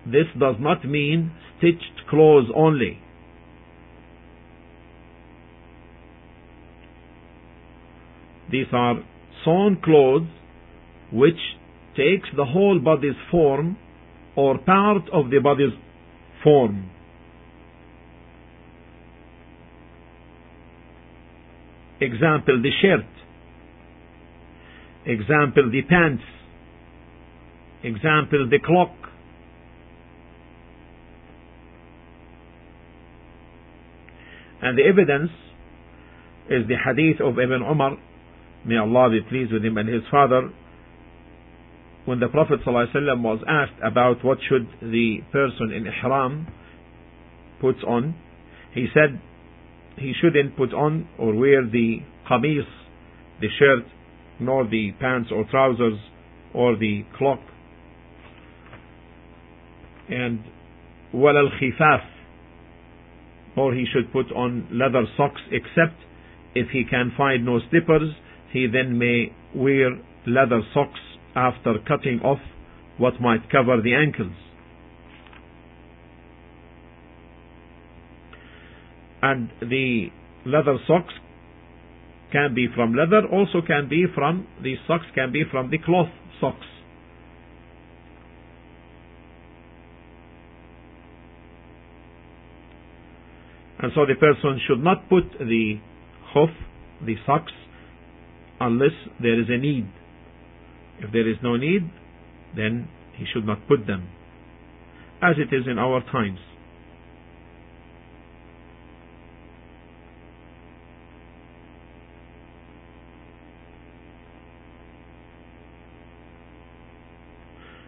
This 0.06 0.26
does 0.38 0.54
not 0.60 0.84
mean 0.84 1.32
stitched 1.58 2.08
clothes 2.08 2.48
only. 2.54 3.00
These 8.52 8.66
are 8.72 9.02
sewn 9.44 9.80
clothes 9.82 10.28
which 11.12 11.40
takes 11.96 12.28
the 12.36 12.44
whole 12.44 12.78
body's 12.78 13.16
form 13.30 13.76
or 14.36 14.58
part 14.58 15.02
of 15.12 15.30
the 15.30 15.40
body's 15.42 15.72
form. 16.44 16.90
Example, 22.00 22.62
the 22.62 22.70
shirt. 22.82 23.06
Example, 25.06 25.70
the 25.70 25.82
pants. 25.82 26.22
example, 27.82 28.48
the 28.50 28.58
clock. 28.58 28.90
And 34.60 34.76
the 34.76 34.82
evidence 34.82 35.30
is 36.50 36.66
the 36.68 36.76
hadith 36.76 37.20
of 37.20 37.38
Ibn 37.38 37.62
Umar, 37.62 37.96
may 38.64 38.76
Allah 38.76 39.10
be 39.10 39.20
pleased 39.28 39.52
with 39.52 39.64
him 39.64 39.76
and 39.78 39.88
his 39.88 40.02
father, 40.10 40.50
when 42.06 42.20
the 42.20 42.28
Prophet 42.28 42.60
ﷺ 42.64 43.20
was 43.20 43.40
asked 43.48 43.82
about 43.82 44.24
what 44.24 44.38
should 44.48 44.68
the 44.80 45.18
person 45.32 45.72
in 45.72 45.86
ihram 45.86 46.46
puts 47.60 47.80
on, 47.86 48.14
he 48.72 48.86
said 48.94 49.20
he 49.98 50.12
shouldn't 50.20 50.56
put 50.56 50.72
on 50.72 51.08
or 51.18 51.34
wear 51.34 51.64
the 51.64 51.98
qamis, 52.30 52.64
the 53.40 53.48
shirt, 53.58 53.84
nor 54.38 54.64
the 54.68 54.92
pants 55.00 55.30
or 55.34 55.44
trousers 55.50 55.98
or 56.54 56.76
the 56.76 57.04
cloak. 57.18 57.40
And 60.08 60.44
walal 61.12 61.48
khifaf, 61.60 62.06
or 63.56 63.74
he 63.74 63.84
should 63.92 64.12
put 64.12 64.30
on 64.30 64.68
leather 64.70 65.06
socks 65.16 65.40
except 65.50 65.98
if 66.54 66.68
he 66.70 66.84
can 66.88 67.12
find 67.16 67.44
no 67.44 67.58
slippers, 67.70 68.12
he 68.52 68.68
then 68.72 68.96
may 68.96 69.32
wear 69.54 69.98
leather 70.24 70.62
socks 70.72 71.00
after 71.36 71.74
cutting 71.86 72.20
off 72.20 72.40
what 72.96 73.20
might 73.20 73.50
cover 73.50 73.80
the 73.82 73.94
ankles. 73.94 74.32
And 79.22 79.50
the 79.60 80.06
leather 80.46 80.78
socks 80.86 81.12
can 82.32 82.54
be 82.54 82.68
from 82.74 82.94
leather, 82.94 83.26
also 83.30 83.60
can 83.66 83.88
be 83.88 84.06
from, 84.14 84.46
these 84.62 84.78
socks 84.86 85.06
can 85.14 85.30
be 85.32 85.44
from 85.50 85.70
the 85.70 85.78
cloth 85.78 86.08
socks. 86.40 86.66
And 93.78 93.92
so 93.94 94.06
the 94.06 94.14
person 94.14 94.58
should 94.66 94.82
not 94.82 95.08
put 95.08 95.24
the 95.38 95.78
khuf, 96.34 96.48
the 97.04 97.14
socks, 97.26 97.52
unless 98.58 98.92
there 99.20 99.38
is 99.40 99.48
a 99.50 99.58
need. 99.58 99.86
If 101.00 101.12
there 101.12 101.28
is 101.28 101.36
no 101.42 101.56
need, 101.56 101.90
then 102.54 102.88
he 103.16 103.26
should 103.32 103.46
not 103.46 103.66
put 103.68 103.86
them, 103.86 104.08
as 105.22 105.36
it 105.38 105.54
is 105.54 105.66
in 105.70 105.78
our 105.78 106.00
times. 106.10 106.38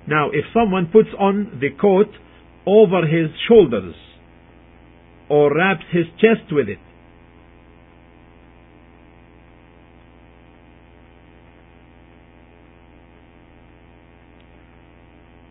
Now, 0.06 0.30
if 0.30 0.44
someone 0.54 0.86
puts 0.86 1.10
on 1.18 1.58
the 1.60 1.68
coat 1.78 2.08
over 2.66 3.06
his 3.06 3.28
shoulders 3.46 3.94
or 5.28 5.54
wraps 5.54 5.84
his 5.92 6.06
chest 6.18 6.50
with 6.50 6.68
it, 6.68 6.78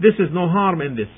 This 0.08 0.26
is 0.26 0.34
no 0.34 0.48
harm 0.48 0.80
in 0.80 0.96
this. 0.96 1.10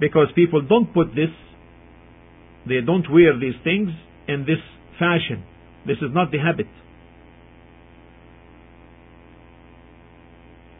Because 0.00 0.26
people 0.34 0.62
don't 0.62 0.92
put 0.92 1.10
this, 1.14 1.30
they 2.66 2.80
don't 2.84 3.06
wear 3.08 3.38
these 3.38 3.54
things 3.62 3.90
in 4.26 4.40
this 4.40 4.58
fashion. 4.98 5.44
This 5.86 5.98
is 5.98 6.10
not 6.12 6.32
the 6.32 6.38
habit. 6.38 6.66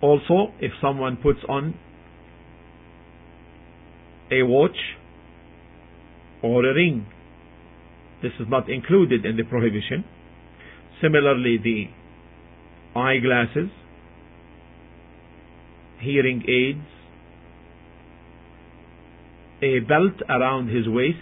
Also, 0.03 0.53
if 0.59 0.72
someone 0.83 1.16
puts 1.16 1.38
on 1.48 1.74
a 4.33 4.42
watch 4.42 4.77
or 6.42 6.66
a 6.66 6.74
ring, 6.74 7.07
this 8.22 8.33
is 8.40 8.46
not 8.48 8.68
included 8.68 9.24
in 9.24 9.37
the 9.37 9.44
prohibition. 9.44 10.05
Similarly, 11.00 11.59
the 11.62 11.85
eyeglasses, 12.96 13.70
hearing 16.00 16.42
aids, 16.48 16.87
a 19.62 19.80
belt 19.80 20.20
around 20.28 20.68
his 20.68 20.87
waist. 20.88 21.18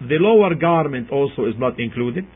The 0.00 0.18
lower 0.20 0.54
garment 0.54 1.10
also 1.10 1.46
is 1.46 1.54
not 1.58 1.80
included, 1.80 2.26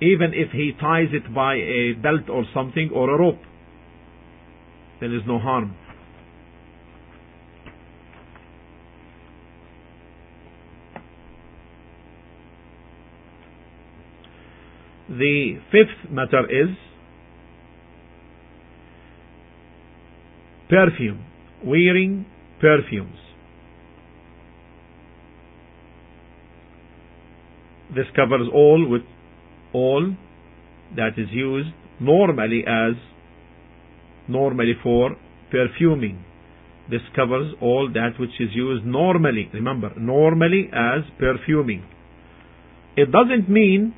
even 0.00 0.32
if 0.32 0.52
he 0.52 0.72
ties 0.80 1.08
it 1.12 1.34
by 1.34 1.56
a 1.56 1.92
belt 1.92 2.30
or 2.30 2.44
something 2.54 2.90
or 2.94 3.10
a 3.10 3.18
rope. 3.18 3.42
There 5.00 5.14
is 5.14 5.22
no 5.26 5.38
harm. 5.38 5.76
The 15.10 15.56
fifth 15.72 16.12
matter 16.12 16.44
is 16.48 16.76
perfume, 20.68 21.24
wearing 21.64 22.26
perfumes. 22.60 23.16
This 27.92 28.06
covers 28.14 28.48
all 28.54 28.86
with 28.88 29.02
all 29.72 30.14
that 30.94 31.18
is 31.18 31.26
used 31.32 31.70
normally 32.00 32.62
as 32.64 32.94
normally 34.28 34.74
for 34.80 35.16
perfuming. 35.50 36.24
This 36.88 37.00
covers 37.16 37.52
all 37.60 37.90
that 37.92 38.10
which 38.20 38.30
is 38.38 38.50
used 38.52 38.84
normally, 38.84 39.50
remember, 39.52 39.90
normally 39.98 40.70
as 40.72 41.02
perfuming. 41.18 41.84
It 42.96 43.10
doesn't 43.10 43.50
mean 43.50 43.94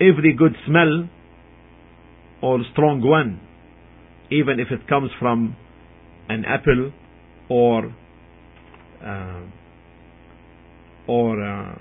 every 0.00 0.34
good 0.36 0.54
smell 0.66 1.08
or 2.42 2.60
strong 2.72 3.02
one, 3.02 3.40
even 4.30 4.60
if 4.60 4.68
it 4.70 4.88
comes 4.88 5.10
from 5.18 5.56
an 6.28 6.44
apple 6.44 6.92
or 7.48 7.94
uh, 9.04 9.42
or 11.06 11.42
uh, 11.42 11.78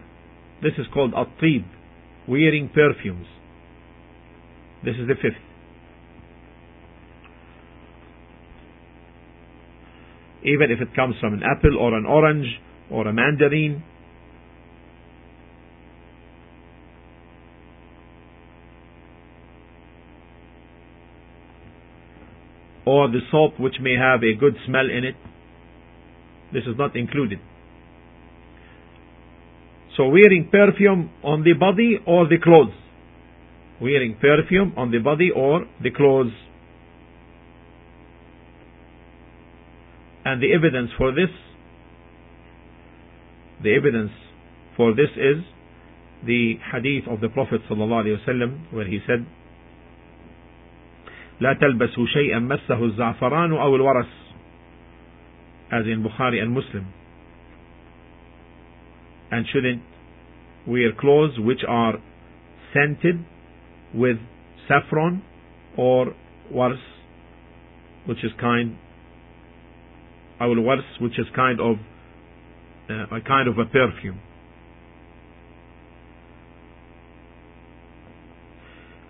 this 0.62 0.72
is 0.78 0.86
called 0.94 1.14
at-tib, 1.14 1.64
wearing 2.28 2.70
perfumes. 2.74 3.28
This 4.84 4.96
is 4.96 5.08
the 5.08 5.16
fifth. 5.16 5.42
Even 10.44 10.72
if 10.72 10.80
it 10.80 10.96
comes 10.96 11.16
from 11.20 11.34
an 11.34 11.42
apple 11.44 11.78
or 11.78 11.98
an 11.98 12.06
orange 12.06 12.48
or 12.90 13.08
a 13.08 13.14
mandarin 13.14 13.84
or 22.88 23.10
the 23.10 23.20
soap 23.30 23.60
which 23.60 23.76
may 23.82 23.96
have 24.00 24.24
a 24.24 24.34
good 24.34 24.56
smell 24.66 24.90
in 24.90 25.04
it. 25.04 25.16
This 26.54 26.64
is 26.64 26.78
not 26.78 26.96
included. 26.96 27.40
So 29.98 30.08
wearing 30.08 30.48
perfume 30.50 31.10
on 31.22 31.44
the 31.44 31.52
body 31.52 31.98
or 32.08 32.30
the 32.30 32.38
clothes. 32.42 32.72
Wearing 33.82 34.16
perfume 34.16 34.74
on 34.78 34.92
the 34.92 35.00
body 35.00 35.30
or 35.36 35.66
the 35.84 35.92
clothes. 35.92 36.32
And 40.24 40.42
the 40.42 40.54
evidence 40.54 40.92
for 40.98 41.12
this, 41.12 41.30
the 43.64 43.76
evidence 43.76 44.12
for 44.78 44.94
this 44.94 45.10
is 45.18 45.44
the 46.26 46.56
hadith 46.72 47.08
of 47.10 47.20
the 47.20 47.28
Prophet 47.28 47.62
ﷺ 47.70 48.74
where 48.74 48.88
he 48.88 49.00
said, 49.06 49.26
لا 51.40 51.54
تلبسوا 51.54 52.06
شيئا 52.06 52.40
مسه 52.40 52.84
الزعفران 52.86 53.52
أو 53.54 53.76
الورس 53.76 54.28
as 55.70 55.86
in 55.86 56.02
Bukhari 56.02 56.40
and 56.42 56.52
Muslim 56.52 56.86
and 59.32 59.46
shouldn't 59.52 59.82
wear 60.66 60.94
clothes 60.94 61.38
which 61.40 61.62
are 61.68 61.96
scented 62.74 63.18
with 63.94 64.18
saffron 64.68 65.22
or 65.78 66.14
wars 66.52 66.80
which 68.06 68.24
is 68.24 68.32
kind 68.40 68.78
أو 70.42 70.54
الورس 70.54 71.02
which 71.02 71.20
is 71.20 71.28
kind 71.36 71.60
of 71.60 71.76
uh, 72.90 73.16
a 73.18 73.22
kind 73.22 73.48
of 73.48 73.58
a 73.58 73.66
perfume 73.66 74.20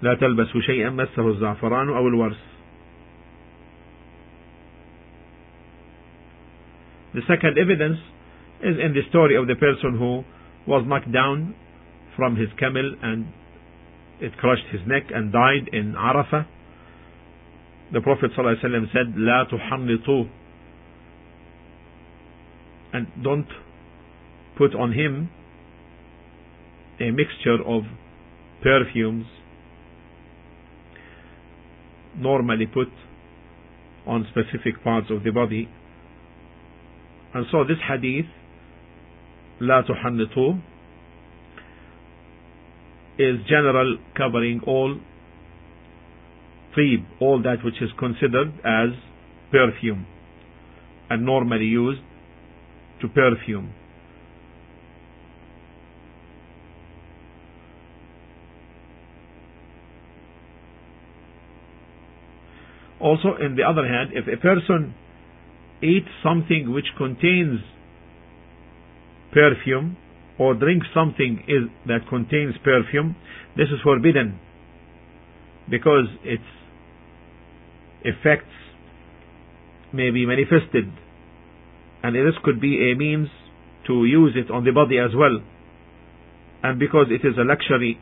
لا 0.01 0.13
تلبسوا 0.13 0.61
شيئا 0.61 0.89
مسه 0.89 1.27
الزعفران 1.27 1.89
أو 1.89 2.07
الورس 2.07 2.37
The 7.13 7.21
second 7.27 7.57
evidence 7.57 7.97
is 8.61 8.77
in 8.77 8.93
the 8.93 9.01
story 9.09 9.35
of 9.37 9.47
the 9.47 9.55
person 9.55 9.97
who 9.97 10.23
was 10.67 10.85
knocked 10.85 11.11
down 11.11 11.55
from 12.15 12.35
his 12.35 12.49
camel 12.59 12.95
and 13.01 13.25
it 14.19 14.37
crushed 14.37 14.67
his 14.71 14.81
neck 14.85 15.03
and 15.09 15.31
died 15.31 15.69
in 15.73 15.93
Arafah. 15.93 16.45
The 17.93 18.01
Prophet 18.01 18.31
ﷺ 18.37 18.91
said, 18.91 19.15
لا 19.15 19.45
تحنطوا 19.49 20.29
and 22.93 23.07
don't 23.23 23.47
put 24.57 24.75
on 24.75 24.93
him 24.93 25.29
a 26.99 27.11
mixture 27.11 27.57
of 27.65 27.83
perfumes 28.61 29.25
normally 32.16 32.66
put 32.66 32.88
on 34.06 34.26
specific 34.30 34.82
parts 34.82 35.06
of 35.10 35.24
the 35.24 35.30
body. 35.30 35.68
And 37.34 37.46
so 37.50 37.64
this 37.64 37.78
hadith, 37.88 38.26
لا 39.60 39.82
تحنطوا, 39.82 40.60
is 43.18 43.36
general 43.48 43.98
covering 44.16 44.60
all 44.66 44.98
طيب, 46.76 47.04
all 47.20 47.42
that 47.42 47.62
which 47.64 47.80
is 47.80 47.90
considered 47.98 48.48
as 48.64 48.90
perfume 49.50 50.06
and 51.10 51.24
normally 51.24 51.66
used 51.66 52.00
to 53.00 53.08
perfume. 53.08 53.72
Also, 62.99 63.35
in 63.39 63.55
the 63.55 63.63
other 63.63 63.87
hand, 63.87 64.11
if 64.13 64.25
a 64.27 64.41
person 64.41 64.93
eats 65.81 66.07
something 66.23 66.73
which 66.73 66.87
contains 66.97 67.59
perfume 69.31 69.97
or 70.39 70.55
drinks 70.55 70.87
something 70.93 71.43
is, 71.47 71.69
that 71.87 72.07
contains 72.09 72.55
perfume, 72.63 73.15
this 73.55 73.67
is 73.67 73.79
forbidden 73.83 74.39
because 75.69 76.05
its 76.23 76.43
effects 78.03 78.53
may 79.93 80.09
be 80.11 80.25
manifested. 80.25 80.91
And 82.03 82.15
this 82.15 82.35
could 82.43 82.61
be 82.61 82.91
a 82.91 82.95
means 82.95 83.27
to 83.87 84.05
use 84.05 84.35
it 84.35 84.51
on 84.51 84.63
the 84.63 84.71
body 84.71 84.97
as 84.97 85.11
well. 85.15 85.41
And 86.63 86.79
because 86.79 87.07
it 87.09 87.25
is 87.25 87.35
a 87.37 87.43
luxury 87.43 87.99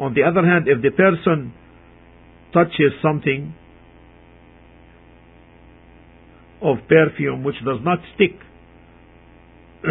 On 0.00 0.14
the 0.14 0.22
other 0.22 0.40
hand, 0.44 0.66
if 0.66 0.80
the 0.80 0.90
person 0.90 1.52
touches 2.54 2.92
something 3.02 3.54
of 6.62 6.78
perfume 6.88 7.44
which 7.44 7.56
does 7.64 7.80
not 7.84 7.98
stick, 8.14 8.32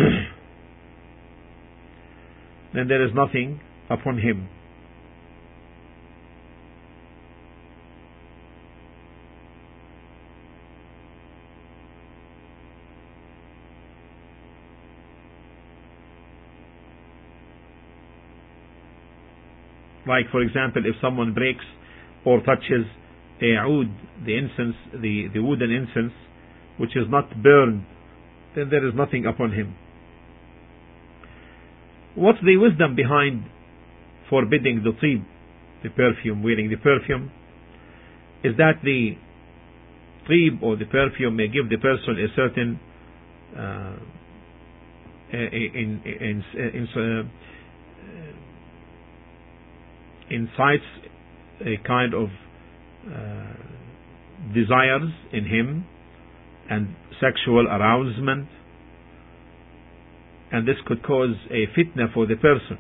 then 2.74 2.88
there 2.88 3.06
is 3.06 3.12
nothing 3.14 3.60
upon 3.90 4.18
him. 4.18 4.50
Like, 20.10 20.26
for 20.32 20.42
example, 20.42 20.82
if 20.88 20.96
someone 21.00 21.36
breaks 21.36 21.64
or 22.26 22.40
touches 22.42 22.90
a 23.44 23.56
oud, 23.58 23.94
the 24.26 24.36
incense, 24.36 24.76
the, 24.92 25.28
the 25.32 25.40
wooden 25.40 25.70
incense, 25.70 26.14
which 26.80 26.98
is 26.98 27.06
not 27.10 27.30
burned, 27.44 27.86
then 28.56 28.70
there 28.72 28.86
is 28.88 28.96
nothing 28.96 29.28
upon 29.28 29.52
him. 29.54 29.76
What's 32.16 32.40
the 32.44 32.58
wisdom 32.58 32.96
behind 32.96 33.46
forbidding 34.32 34.84
the 34.84 34.94
tib, 35.00 35.24
the 35.84 35.90
perfume, 35.90 36.42
wearing 36.42 36.72
the 36.72 36.78
perfume? 36.78 37.32
Is 38.44 38.58
that 38.58 38.82
the 38.84 39.12
tib 40.28 40.64
or 40.64 40.76
the 40.76 40.86
perfume 40.86 41.36
may 41.36 41.48
give 41.50 41.70
the 41.70 41.78
person 41.78 42.18
a 42.18 42.36
certain 42.36 42.80
uh, 43.56 43.96
in, 45.32 46.02
in, 46.04 46.04
in, 46.06 46.44
in 46.58 46.88
incites 50.31 50.85
a 51.61 51.77
kind 51.87 52.15
of 52.15 52.29
uh, 53.07 54.53
desires 54.55 55.11
in 55.33 55.45
him 55.47 55.85
and 56.71 56.89
sexual 57.21 57.67
arousement 57.69 58.49
and 60.53 60.67
this 60.67 60.77
could 60.87 61.03
cause 61.03 61.35
a 61.51 61.67
fitna 61.77 62.13
for 62.13 62.27
the 62.27 62.37
person 62.37 62.79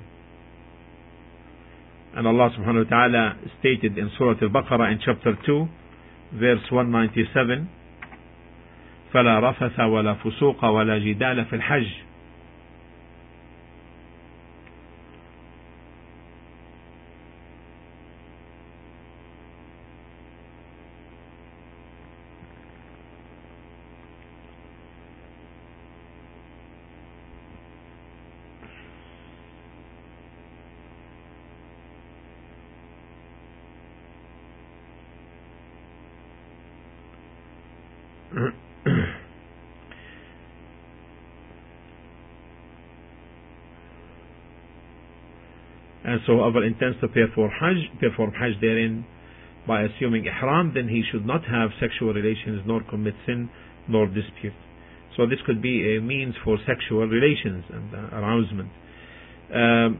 and 2.17 2.27
Allah 2.27 2.51
subhanahu 2.57 2.85
wa 2.85 2.91
ta'ala 2.91 3.37
stated 3.61 3.99
in 3.99 4.11
Surah 4.17 4.35
Al-Baqarah 4.41 4.93
in 4.93 5.01
chapter 5.05 5.37
2 5.47 5.67
verse 6.35 6.63
197 6.71 7.69
فلا 9.15 9.39
رفث 9.41 9.81
ولا 9.81 10.15
فسوق 10.15 10.65
ولا 10.65 10.99
جدال 10.99 11.45
في 11.45 11.57
الحج 11.57 11.87
and 46.10 46.22
so 46.26 46.38
whoever 46.38 46.66
intends 46.66 47.00
to 47.02 47.08
perform 47.08 47.52
Hajj, 47.52 48.00
perform 48.00 48.32
Hajj 48.34 48.60
therein 48.62 49.06
by 49.68 49.84
assuming 49.84 50.26
Ihram, 50.26 50.74
then 50.74 50.90
he 50.90 51.04
should 51.12 51.24
not 51.24 51.46
have 51.46 51.70
sexual 51.80 52.14
relations, 52.14 52.64
nor 52.66 52.82
commit 52.90 53.14
sin, 53.28 53.48
nor 53.88 54.08
dispute. 54.08 54.58
So 55.16 55.28
this 55.28 55.38
could 55.46 55.62
be 55.62 55.96
a 55.96 56.02
means 56.02 56.34
for 56.44 56.58
sexual 56.66 57.06
relations 57.06 57.64
and 57.70 57.94
uh, 57.94 58.18
arousement. 58.18 58.70
Um, 59.54 60.00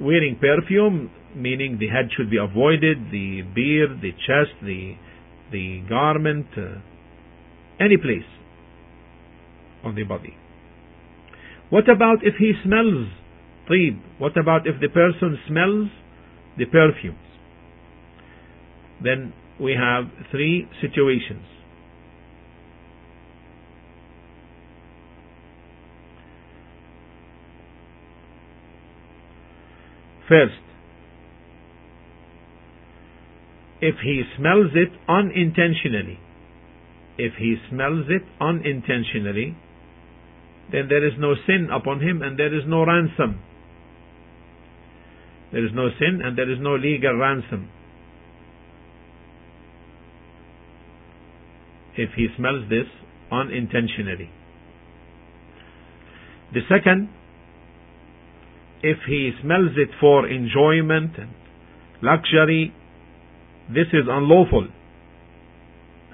wearing 0.00 0.38
perfume, 0.40 1.10
meaning 1.36 1.76
the 1.78 1.88
head 1.88 2.08
should 2.16 2.30
be 2.30 2.38
avoided, 2.38 3.10
the 3.12 3.42
beard, 3.54 4.00
the 4.00 4.12
chest, 4.12 4.56
the 4.62 4.94
the 5.50 5.82
garment, 5.86 6.46
uh, 6.56 6.80
any 7.78 7.98
place 7.98 8.30
on 9.84 9.94
the 9.94 10.04
body. 10.04 10.34
What 11.68 11.90
about 11.90 12.24
if 12.24 12.36
he 12.38 12.52
smells 12.64 13.08
طيب? 13.69 13.97
What 14.17 14.37
about 14.37 14.67
if 14.67 14.79
the 14.79 14.89
person 14.89 15.37
smells 15.47 15.89
the 16.57 16.65
perfumes? 16.65 17.17
Then 19.03 19.33
we 19.59 19.73
have 19.73 20.05
three 20.31 20.67
situations. 20.81 21.45
First, 30.27 30.59
if 33.79 33.95
he 34.03 34.23
smells 34.37 34.71
it 34.73 34.89
unintentionally, 35.07 36.19
if 37.17 37.33
he 37.39 37.55
smells 37.69 38.05
it 38.09 38.23
unintentionally, 38.41 39.55
then 40.71 40.87
there 40.89 41.05
is 41.05 41.13
no 41.17 41.35
sin 41.45 41.69
upon 41.71 42.01
him 42.01 42.21
and 42.21 42.37
there 42.37 42.53
is 42.53 42.63
no 42.67 42.85
ransom. 42.85 43.39
there 45.52 45.64
is 45.64 45.72
no 45.74 45.88
sin 45.98 46.20
and 46.24 46.36
there 46.36 46.50
is 46.50 46.58
no 46.60 46.74
legal 46.76 47.16
ransom. 47.16 47.68
If 51.96 52.10
he 52.16 52.28
smells 52.36 52.68
this 52.70 52.86
unintentionally. 53.30 54.30
The 56.54 56.60
second, 56.68 57.10
if 58.82 58.98
he 59.06 59.32
smells 59.42 59.72
it 59.76 59.90
for 60.00 60.26
enjoyment 60.26 61.12
and 61.18 61.30
luxury, 62.02 62.74
this 63.68 63.86
is 63.92 64.04
unlawful 64.08 64.68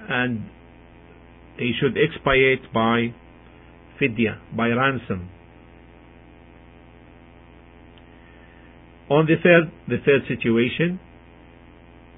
and 0.09 0.49
he 1.57 1.73
should 1.79 1.97
expiate 1.97 2.73
by 2.73 3.13
fidya, 3.99 4.39
by 4.55 4.67
ransom. 4.67 5.29
On 9.09 9.25
the 9.25 9.35
third, 9.41 9.71
the 9.87 9.97
third 10.05 10.27
situation, 10.27 10.99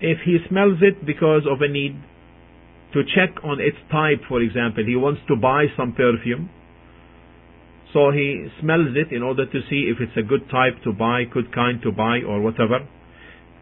if 0.01 0.19
he 0.25 0.37
smells 0.49 0.79
it 0.81 1.05
because 1.05 1.43
of 1.49 1.61
a 1.61 1.67
need, 1.67 1.95
to 2.93 3.03
check 3.03 3.43
on 3.43 3.59
its 3.59 3.77
type, 3.91 4.19
for 4.27 4.41
example. 4.41 4.83
He 4.85 4.95
wants 4.95 5.21
to 5.27 5.35
buy 5.35 5.65
some 5.77 5.93
perfume. 5.93 6.49
So 7.93 8.11
he 8.11 8.47
smells 8.61 8.95
it 8.95 9.13
in 9.13 9.21
order 9.21 9.45
to 9.45 9.59
see 9.69 9.91
if 9.91 9.99
it's 9.99 10.15
a 10.15 10.23
good 10.23 10.49
type 10.49 10.83
to 10.83 10.93
buy, 10.93 11.23
good 11.23 11.53
kind 11.53 11.81
to 11.83 11.91
buy, 11.91 12.19
or 12.27 12.41
whatever, 12.41 12.87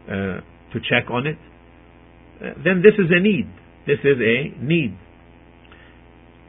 uh, 0.06 0.40
to 0.72 0.78
check 0.88 1.10
on 1.10 1.26
it. 1.26 1.38
Uh, 2.40 2.54
then 2.64 2.82
this 2.82 2.94
is 2.94 3.10
a 3.10 3.20
need. 3.20 3.50
This 3.86 3.98
is 4.04 4.18
a 4.18 4.54
need. 4.62 4.96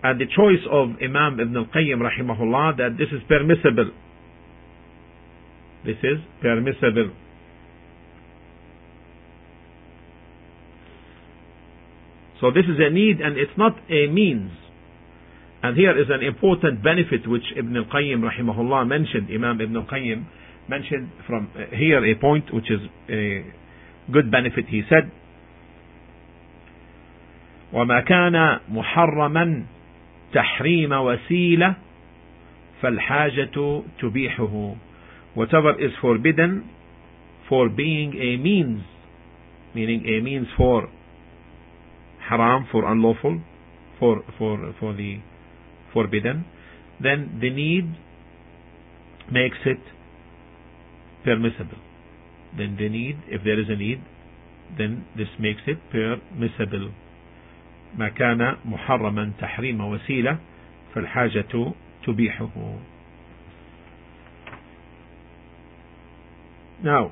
And 0.03 0.19
the 0.19 0.25
choice 0.25 0.65
of 0.69 0.97
Imam 1.01 1.39
Ibn 1.39 1.57
al-Qayyim 1.57 2.01
rahimahullah 2.01 2.77
that 2.77 2.97
this 2.97 3.09
is 3.13 3.21
permissible. 3.27 3.93
This 5.85 5.97
is 6.03 6.19
permissible. 6.41 7.11
So 12.39 12.49
this 12.49 12.65
is 12.65 12.77
a 12.79 12.89
need 12.89 13.21
and 13.21 13.37
it's 13.37 13.55
not 13.57 13.77
a 13.89 14.07
means. 14.07 14.51
And 15.63 15.77
here 15.77 15.97
is 15.99 16.07
an 16.09 16.25
important 16.25 16.83
benefit 16.83 17.27
which 17.27 17.43
Ibn 17.55 17.77
al-Qayyim 17.77 18.21
rahimahullah 18.21 18.87
mentioned, 18.87 19.29
Imam 19.33 19.61
Ibn 19.61 19.75
al-Qayyim 19.77 20.25
mentioned 20.67 21.11
from 21.27 21.51
uh, 21.55 21.75
here 21.75 22.03
a 22.03 22.15
point 22.15 22.51
which 22.51 22.65
is 22.71 22.79
a 23.09 23.45
good 24.11 24.31
benefit. 24.31 24.65
He 24.69 24.81
said, 24.89 25.11
وما 27.73 28.01
كان 28.01 28.59
محرما 28.69 29.63
تحريم 30.33 30.91
وسيلة 30.91 31.75
فالحاجة 32.81 33.83
تبيحه 34.01 34.75
whatever 35.34 35.72
is 35.80 35.92
forbidden 36.00 36.68
for 37.48 37.68
being 37.68 38.14
a 38.14 38.36
means 38.36 38.82
meaning 39.74 40.04
a 40.06 40.22
means 40.22 40.46
for 40.56 40.88
haram 42.28 42.66
for 42.70 42.84
unlawful 42.90 43.40
for 43.98 44.22
for 44.38 44.74
for 44.80 44.94
the 44.94 45.20
forbidden 45.92 46.44
then 47.02 47.38
the 47.40 47.50
need 47.50 47.86
makes 49.30 49.58
it 49.64 49.80
permissible 51.24 51.78
then 52.56 52.76
the 52.78 52.88
need 52.88 53.16
if 53.28 53.42
there 53.44 53.60
is 53.60 53.66
a 53.68 53.76
need 53.76 54.00
then 54.78 55.04
this 55.16 55.28
makes 55.38 55.62
it 55.66 55.78
permissible 55.90 56.90
ما 57.98 58.08
كان 58.08 58.56
محرما 58.64 59.32
تحريم 59.40 59.80
وسيلة 59.80 60.38
فالحاجة 60.94 61.72
تبيحه 62.06 62.48
Now, 66.83 67.11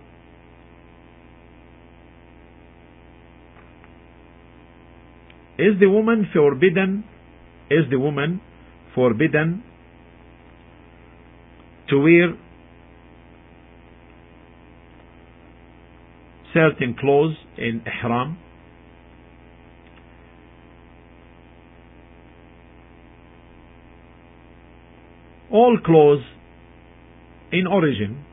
is 5.60 5.80
the 5.80 5.88
woman 5.88 6.28
forbidden? 6.34 7.04
Is 7.70 7.86
the 7.92 8.00
woman 8.00 8.42
forbidden 8.96 9.64
to 11.90 12.00
wear 12.00 12.34
certain 16.52 16.96
clothes 17.00 17.36
in 17.56 17.84
ihram? 17.86 18.40
All 25.52 25.78
clothes 25.86 26.24
in 27.52 27.68
origin 27.68 28.26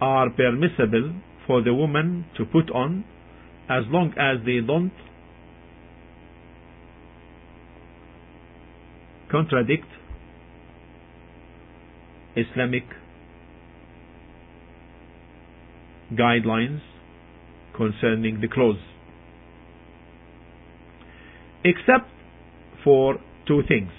are 0.00 0.30
permissible 0.30 1.14
for 1.46 1.62
the 1.62 1.74
woman 1.74 2.24
to 2.36 2.44
put 2.44 2.70
on 2.70 3.04
as 3.68 3.84
long 3.88 4.12
as 4.18 4.44
they 4.44 4.60
don't 4.66 4.92
contradict 9.30 9.86
Islamic 12.36 12.84
guidelines 16.12 16.80
concerning 17.76 18.40
the 18.40 18.48
clothes. 18.48 18.78
Except 21.64 22.08
for 22.82 23.16
two 23.46 23.62
things 23.68 23.90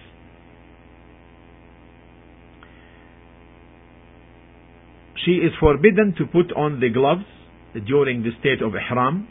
she 5.23 5.31
is 5.33 5.51
forbidden 5.59 6.15
to 6.17 6.25
put 6.25 6.51
on 6.53 6.79
the 6.79 6.89
gloves 6.89 7.25
during 7.85 8.23
the 8.23 8.31
state 8.39 8.61
of 8.61 8.73
ihram. 8.73 9.27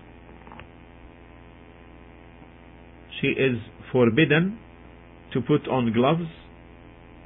She 3.20 3.28
is 3.28 3.58
forbidden 3.92 4.58
to 5.32 5.40
put 5.40 5.66
on 5.68 5.92
gloves 5.92 6.28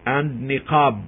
and 0.07 0.49
niqab. 0.51 1.07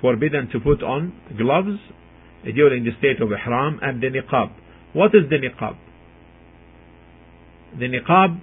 Forbidden 0.00 0.48
to 0.50 0.60
put 0.60 0.82
on 0.82 1.12
gloves 1.36 1.78
during 2.44 2.84
the 2.84 2.90
state 2.98 3.20
of 3.20 3.30
ihram 3.30 3.78
and 3.82 4.02
the 4.02 4.08
niqab. 4.08 4.50
What 4.92 5.14
is 5.14 5.28
the 5.28 5.36
niqab? 5.36 5.76
The 7.78 7.86
niqab 7.86 8.40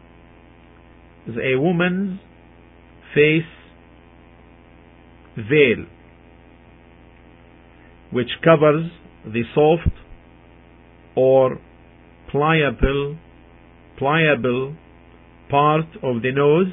is 1.28 1.36
a 1.36 1.60
woman's 1.60 2.20
face 3.14 3.44
veil 5.36 5.86
which 8.12 8.30
covers 8.44 8.90
the 9.26 9.44
soft 9.54 9.92
or 11.16 11.60
pliable 12.32 13.18
pliable 13.98 14.76
part 15.50 15.86
of 16.04 16.22
the 16.22 16.32
nose 16.32 16.72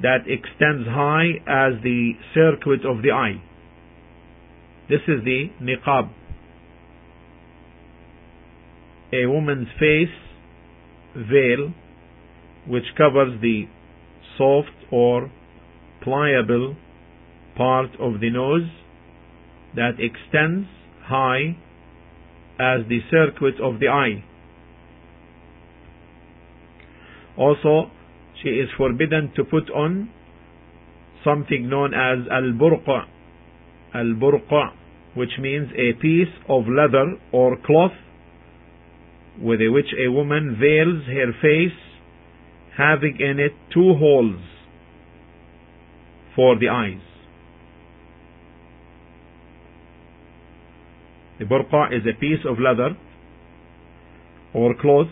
that 0.00 0.20
extends 0.26 0.86
high 0.88 1.30
as 1.46 1.82
the 1.82 2.12
circuit 2.34 2.84
of 2.84 3.02
the 3.02 3.10
eye 3.10 3.40
this 4.88 5.00
is 5.08 5.24
the 5.24 5.50
niqab. 5.62 6.10
A 9.12 9.26
woman's 9.26 9.68
face 9.78 10.14
veil 11.16 11.72
which 12.66 12.84
covers 12.96 13.40
the 13.40 13.64
soft 14.36 14.74
or 14.90 15.30
pliable 16.02 16.76
part 17.56 17.90
of 17.98 18.20
the 18.20 18.30
nose 18.30 18.68
that 19.76 19.92
extends 19.98 20.68
high 21.04 21.56
as 22.58 22.86
the 22.88 23.00
circuit 23.10 23.60
of 23.62 23.80
the 23.80 23.88
eye. 23.88 24.24
Also, 27.36 27.90
she 28.42 28.50
is 28.50 28.68
forbidden 28.76 29.32
to 29.34 29.44
put 29.44 29.70
on 29.70 30.10
something 31.24 31.68
known 31.68 31.94
as 31.94 32.26
al-burqa 32.30 33.13
al-burqa, 33.94 34.72
which 35.14 35.30
means 35.38 35.68
a 35.72 35.92
piece 36.00 36.34
of 36.48 36.64
leather 36.68 37.16
or 37.32 37.56
cloth 37.64 37.92
with 39.40 39.60
which 39.60 39.92
a 40.04 40.10
woman 40.10 40.56
veils 40.60 41.04
her 41.06 41.32
face, 41.40 41.78
having 42.76 43.16
in 43.20 43.38
it 43.38 43.52
two 43.72 43.94
holes 43.94 44.40
for 46.34 46.58
the 46.58 46.68
eyes. 46.68 47.00
The 51.38 51.44
burqa 51.44 51.92
is 51.92 52.02
a 52.06 52.18
piece 52.18 52.44
of 52.48 52.58
leather 52.58 52.96
or 54.52 54.74
cloth 54.80 55.08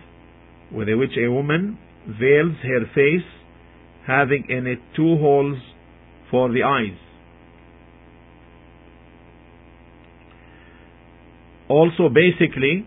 with 0.71 0.89
which 0.89 1.17
a 1.19 1.29
woman 1.31 1.79
veils 2.07 2.57
her 2.63 2.87
face, 2.95 3.27
having 4.07 4.47
in 4.49 4.67
it 4.67 4.79
two 4.97 5.17
holes 5.19 5.59
for 6.31 6.53
the 6.53 6.63
eyes. 6.63 6.99
Also, 11.73 12.11
basically, 12.11 12.87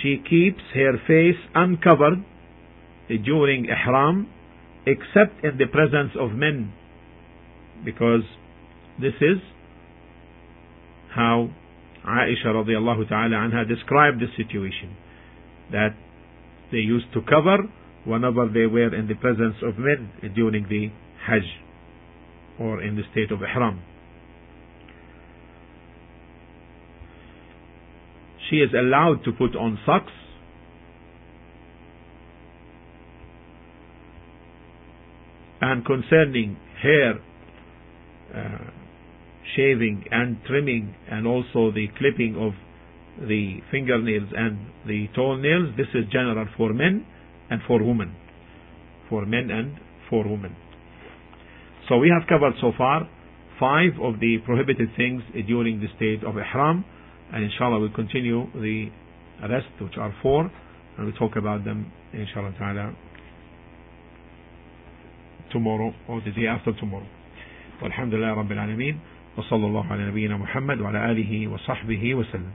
she 0.00 0.16
keeps 0.16 0.62
her 0.72 0.92
face 1.06 1.36
uncovered 1.54 2.24
during 3.26 3.66
ihram 3.66 4.26
except 4.86 5.44
in 5.44 5.58
the 5.58 5.66
presence 5.66 6.12
of 6.18 6.30
men 6.32 6.72
because 7.84 8.22
this 8.98 9.12
is 9.20 9.36
how 11.14 11.50
Aisha 12.08 12.46
radiallahu 12.46 13.06
ta'ala 13.06 13.36
anha 13.36 13.68
described 13.68 14.18
the 14.18 14.32
situation 14.34 14.96
that 15.70 15.94
they 16.72 16.78
used 16.78 17.12
to 17.12 17.20
cover 17.20 17.58
whenever 18.06 18.48
they 18.48 18.64
were 18.64 18.94
in 18.94 19.08
the 19.08 19.14
presence 19.16 19.56
of 19.62 19.76
men 19.76 20.32
during 20.34 20.66
the 20.70 20.88
Hajj 21.26 21.44
or 22.58 22.82
in 22.82 22.96
the 22.96 23.02
state 23.12 23.30
of 23.30 23.42
Ihram. 23.42 23.82
She 28.50 28.56
is 28.56 28.70
allowed 28.72 29.24
to 29.24 29.32
put 29.32 29.56
on 29.56 29.78
socks 29.86 30.12
And 35.60 35.84
concerning 35.84 36.56
hair 36.82 37.14
uh, 38.34 38.70
shaving 39.56 40.04
and 40.10 40.36
trimming 40.46 40.94
and 41.10 41.26
also 41.26 41.72
the 41.72 41.86
clipping 41.98 42.36
of 42.38 42.52
the 43.26 43.58
fingernails 43.70 44.28
and 44.36 44.58
the 44.86 45.08
toenails, 45.14 45.74
this 45.76 45.86
is 45.94 46.04
general 46.12 46.46
for 46.56 46.74
men 46.74 47.06
and 47.50 47.60
for 47.66 47.82
women. 47.82 48.14
For 49.08 49.24
men 49.24 49.50
and 49.50 49.76
for 50.10 50.24
women. 50.28 50.54
So 51.88 51.96
we 51.98 52.12
have 52.16 52.28
covered 52.28 52.54
so 52.60 52.72
far 52.76 53.08
five 53.58 53.92
of 54.02 54.20
the 54.20 54.36
prohibited 54.44 54.90
things 54.96 55.22
during 55.46 55.80
the 55.80 55.86
state 55.96 56.22
of 56.26 56.36
ihram 56.36 56.84
and 57.33 57.43
inshallah 57.43 57.79
we'll 57.79 57.89
continue 57.93 58.47
the 58.55 58.89
rest 59.49 59.67
which 59.79 59.97
are 59.97 60.13
four 60.21 60.41
and 60.97 61.05
we'll 61.05 61.15
talk 61.15 61.35
about 61.37 61.63
them 61.63 61.91
inshallah 62.13 62.53
ta'ala 62.57 62.93
tomorrow 65.51 65.93
or 66.07 66.21
the 66.21 66.31
day 66.31 66.47
after 66.47 66.73
tomorrow 66.73 67.07
والحمد 67.81 68.13
لله 68.13 68.33
رب 68.33 68.51
العالمين 68.51 68.99
وصلى 69.37 69.65
الله 69.65 69.91
على 69.91 70.05
نبينا 70.07 70.37
محمد 70.37 70.81
وعلى 70.81 71.11
آله 71.11 71.47
وصحبه 71.47 72.15
وسلم 72.15 72.51